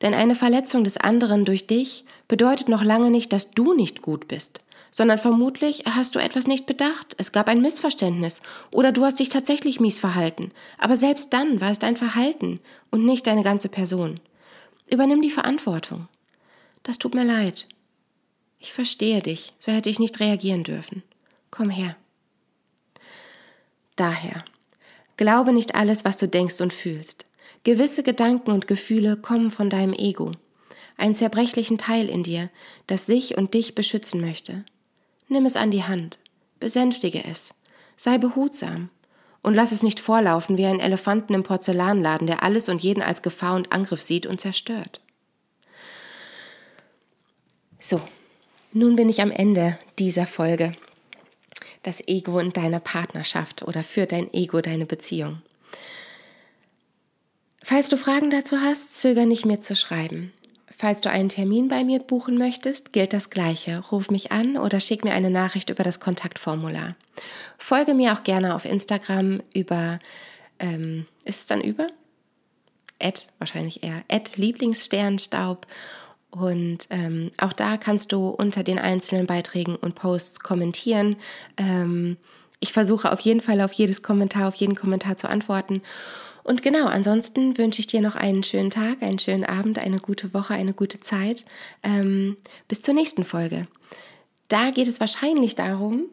Denn 0.02 0.14
eine 0.14 0.36
Verletzung 0.36 0.84
des 0.84 0.98
anderen 0.98 1.46
durch 1.46 1.68
dich 1.68 2.06
bedeutet 2.28 2.70
noch 2.70 2.84
lange 2.84 3.10
nicht, 3.10 3.34
dass 3.34 3.52
du 3.52 3.74
nicht 3.74 4.02
gut 4.02 4.28
bist 4.28 4.62
sondern 4.94 5.18
vermutlich 5.18 5.84
hast 5.90 6.16
du 6.16 6.20
etwas 6.20 6.48
nicht 6.48 6.68
bedacht, 6.68 7.16
es 7.18 7.32
gab 7.32 7.50
ein 7.50 7.62
Missverständnis 7.62 8.42
oder 8.72 8.92
du 8.92 9.04
hast 9.04 9.20
dich 9.20 9.30
tatsächlich 9.30 9.80
mies 9.80 10.00
verhalten. 10.00 10.52
Aber 10.78 10.96
selbst 10.96 11.34
dann 11.34 11.60
war 11.60 11.72
es 11.72 11.80
dein 11.80 11.98
Verhalten 11.98 12.60
und 12.92 13.04
nicht 13.04 13.26
deine 13.26 13.44
ganze 13.44 13.70
Person. 13.70 14.20
Übernimm 14.88 15.22
die 15.22 15.32
Verantwortung. 15.32 16.08
Das 16.84 17.00
tut 17.00 17.16
mir 17.16 17.26
leid. 17.26 17.68
Ich 18.60 18.72
verstehe 18.72 19.22
dich, 19.22 19.54
so 19.58 19.72
hätte 19.72 19.90
ich 19.90 20.00
nicht 20.00 20.20
reagieren 20.20 20.64
dürfen. 20.64 21.02
Komm 21.50 21.72
her. 21.72 21.96
Daher, 23.96 24.44
glaube 25.18 25.54
nicht 25.54 25.76
alles, 25.76 26.06
was 26.06 26.18
du 26.18 26.28
denkst 26.28 26.62
und 26.62 26.74
fühlst. 26.74 27.26
Gewisse 27.64 28.04
Gedanken 28.04 28.52
und 28.52 28.68
Gefühle 28.68 29.16
kommen 29.16 29.52
von 29.52 29.70
deinem 29.70 29.94
Ego, 29.94 30.32
einen 30.98 31.16
zerbrechlichen 31.16 31.78
Teil 31.78 32.10
in 32.10 32.24
dir, 32.24 32.50
das 32.88 33.06
sich 33.06 33.38
und 33.38 33.54
dich 33.54 33.76
beschützen 33.76 34.20
möchte. 34.20 34.66
Nimm 35.30 35.46
es 35.46 35.56
an 35.56 35.72
die 35.72 35.84
Hand, 35.84 36.20
besänftige 36.60 37.24
es, 37.24 37.54
sei 37.96 38.18
behutsam 38.18 38.90
und 39.42 39.54
lass 39.54 39.72
es 39.72 39.84
nicht 39.84 40.00
vorlaufen 40.00 40.58
wie 40.58 40.66
ein 40.66 40.80
Elefanten 40.80 41.34
im 41.34 41.44
Porzellanladen, 41.44 42.28
der 42.28 42.44
alles 42.44 42.70
und 42.70 42.82
jeden 42.82 43.04
als 43.04 43.22
Gefahr 43.22 43.56
und 43.56 43.72
Angriff 43.72 44.02
sieht 44.02 44.26
und 44.26 44.42
zerstört. 44.42 45.02
So, 47.80 48.02
nun 48.72 48.96
bin 48.96 49.10
ich 49.10 49.22
am 49.22 49.32
Ende 49.32 49.78
dieser 50.00 50.26
Folge. 50.26 50.76
Das 51.84 52.06
Ego 52.08 52.39
in 52.39 52.54
deiner 52.54 52.80
Partnerschaft 52.80 53.62
oder 53.62 53.84
für 53.84 54.06
dein 54.06 54.34
Ego 54.34 54.62
deine 54.62 54.86
Beziehung. 54.86 55.41
Falls 57.62 57.88
du 57.89 57.98
Fragen 57.98 58.30
dazu 58.30 58.58
hast, 58.60 59.00
zöger 59.00 59.26
nicht 59.26 59.46
mir 59.46 59.60
zu 59.60 59.76
schreiben. 59.76 60.34
Falls 60.76 61.00
du 61.00 61.10
einen 61.10 61.30
Termin 61.30 61.69
bei 61.69 61.86
mir 61.86 62.00
buchen 62.00 62.38
möchtest, 62.38 62.91
gilt 62.91 63.13
das 63.13 63.30
Gleiche. 63.30 63.80
Ruf 63.91 64.10
mich 64.10 64.34
an 64.34 64.58
oder 64.58 64.82
schick 64.82 65.06
mir 65.06 65.13
eine 65.13 65.30
Nachricht 65.30 65.69
über 65.69 65.84
das 65.84 66.02
Kontaktformular. 66.02 66.96
Folge 67.58 67.93
mir 67.93 68.13
auch 68.13 68.24
gerne 68.24 68.54
auf 68.54 68.65
Instagram 68.65 69.41
über, 69.54 70.00
ähm, 70.60 71.06
ist 71.24 71.39
es 71.39 71.46
dann 71.46 71.62
über? 71.62 71.88
Ed, 73.00 73.28
wahrscheinlich 73.38 73.84
eher, 73.84 74.04
Ed 74.08 74.36
Lieblingssternstaub. 74.36 75.67
Und 76.36 76.88
ähm, 76.89 77.30
auch 77.38 77.54
da 77.54 77.78
kannst 77.78 78.12
du 78.12 78.30
unter 78.30 78.63
den 78.63 78.80
einzelnen 78.80 79.28
Beiträgen 79.28 79.76
und 79.76 79.93
Posts 79.93 80.39
kommentieren. 80.39 81.17
Ähm, 81.58 82.17
ich 82.60 82.74
versuche 82.74 83.12
auf 83.12 83.19
jeden 83.19 83.39
Fall 83.39 83.62
auf 83.62 83.72
jedes 83.72 84.02
Kommentar, 84.02 84.48
auf 84.48 84.56
jeden 84.56 84.74
Kommentar 84.74 85.15
zu 85.15 85.30
antworten. 85.30 85.84
Und 86.43 86.63
genau, 86.63 86.88
ansonsten 86.88 87.56
wünsche 87.60 87.82
ich 87.82 87.88
dir 87.88 88.02
noch 88.02 88.15
einen 88.15 88.41
schönen 88.41 88.72
Tag, 88.72 89.04
einen 89.04 89.19
schönen 89.19 89.46
Abend, 89.46 89.78
eine 89.78 90.00
gute 90.00 90.34
Woche, 90.34 90.56
eine 90.56 90.74
gute 90.74 91.00
Zeit. 91.00 91.46
Ähm, 91.84 92.36
bis 92.67 92.82
zur 92.82 92.96
nächsten 92.96 93.26
Folge. 93.26 93.67
Da 94.48 94.72
geht 94.72 94.88
es 94.88 95.00
wahrscheinlich 95.00 95.56
darum, 95.56 96.06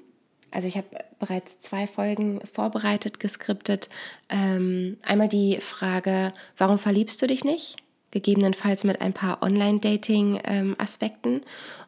also 0.50 0.68
ich 0.68 0.76
habe 0.76 0.86
bereits 1.18 1.60
zwei 1.60 1.86
Folgen 1.86 2.40
vorbereitet, 2.52 3.20
geskriptet. 3.20 3.88
Ähm, 4.28 4.98
einmal 5.02 5.28
die 5.28 5.60
Frage, 5.60 6.32
warum 6.58 6.76
verliebst 6.76 7.22
du 7.22 7.26
dich 7.26 7.42
nicht? 7.42 7.76
Gegebenenfalls 8.10 8.84
mit 8.84 9.00
ein 9.00 9.12
paar 9.12 9.42
Online-Dating-Aspekten. 9.42 11.34
Ähm, 11.34 11.42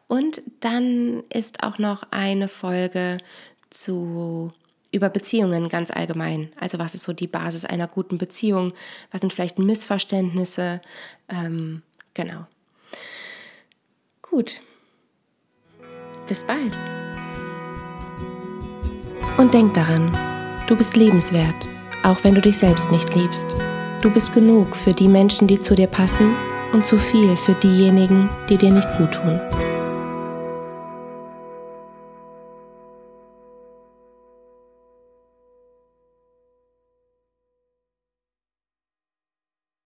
und 0.07 0.41
dann 0.59 1.23
ist 1.33 1.63
auch 1.63 1.79
noch 1.79 2.03
eine 2.11 2.47
Folge 2.47 3.17
zu 3.69 4.53
über 4.93 5.09
Beziehungen 5.09 5.69
ganz 5.69 5.89
allgemein. 5.89 6.51
Also 6.59 6.77
was 6.77 6.93
ist 6.93 7.03
so 7.03 7.13
die 7.13 7.27
Basis 7.27 7.65
einer 7.65 7.87
guten 7.87 8.19
Beziehung? 8.19 8.73
Was 9.11 9.21
sind 9.21 9.33
vielleicht 9.33 9.57
Missverständnisse? 9.57 10.81
Ähm, 11.29 11.81
genau. 12.13 12.45
Gut. 14.21 14.61
Bis 16.27 16.43
bald. 16.43 16.79
Und 19.37 19.53
denk 19.53 19.73
daran, 19.73 20.15
du 20.67 20.77
bist 20.77 20.95
lebenswert, 20.95 21.67
auch 22.03 22.23
wenn 22.23 22.35
du 22.35 22.41
dich 22.41 22.57
selbst 22.57 22.91
nicht 22.91 23.15
liebst. 23.15 23.47
Du 24.03 24.09
bist 24.09 24.33
genug 24.33 24.75
für 24.75 24.91
die 24.91 25.07
Menschen, 25.07 25.47
die 25.47 25.61
zu 25.61 25.75
dir 25.75 25.87
passen 25.87 26.35
und 26.73 26.85
zu 26.85 26.97
viel 26.97 27.37
für 27.37 27.53
diejenigen, 27.53 28.29
die 28.49 28.57
dir 28.57 28.69
nicht 28.69 28.97
gut 28.97 29.13
tun. 29.13 29.39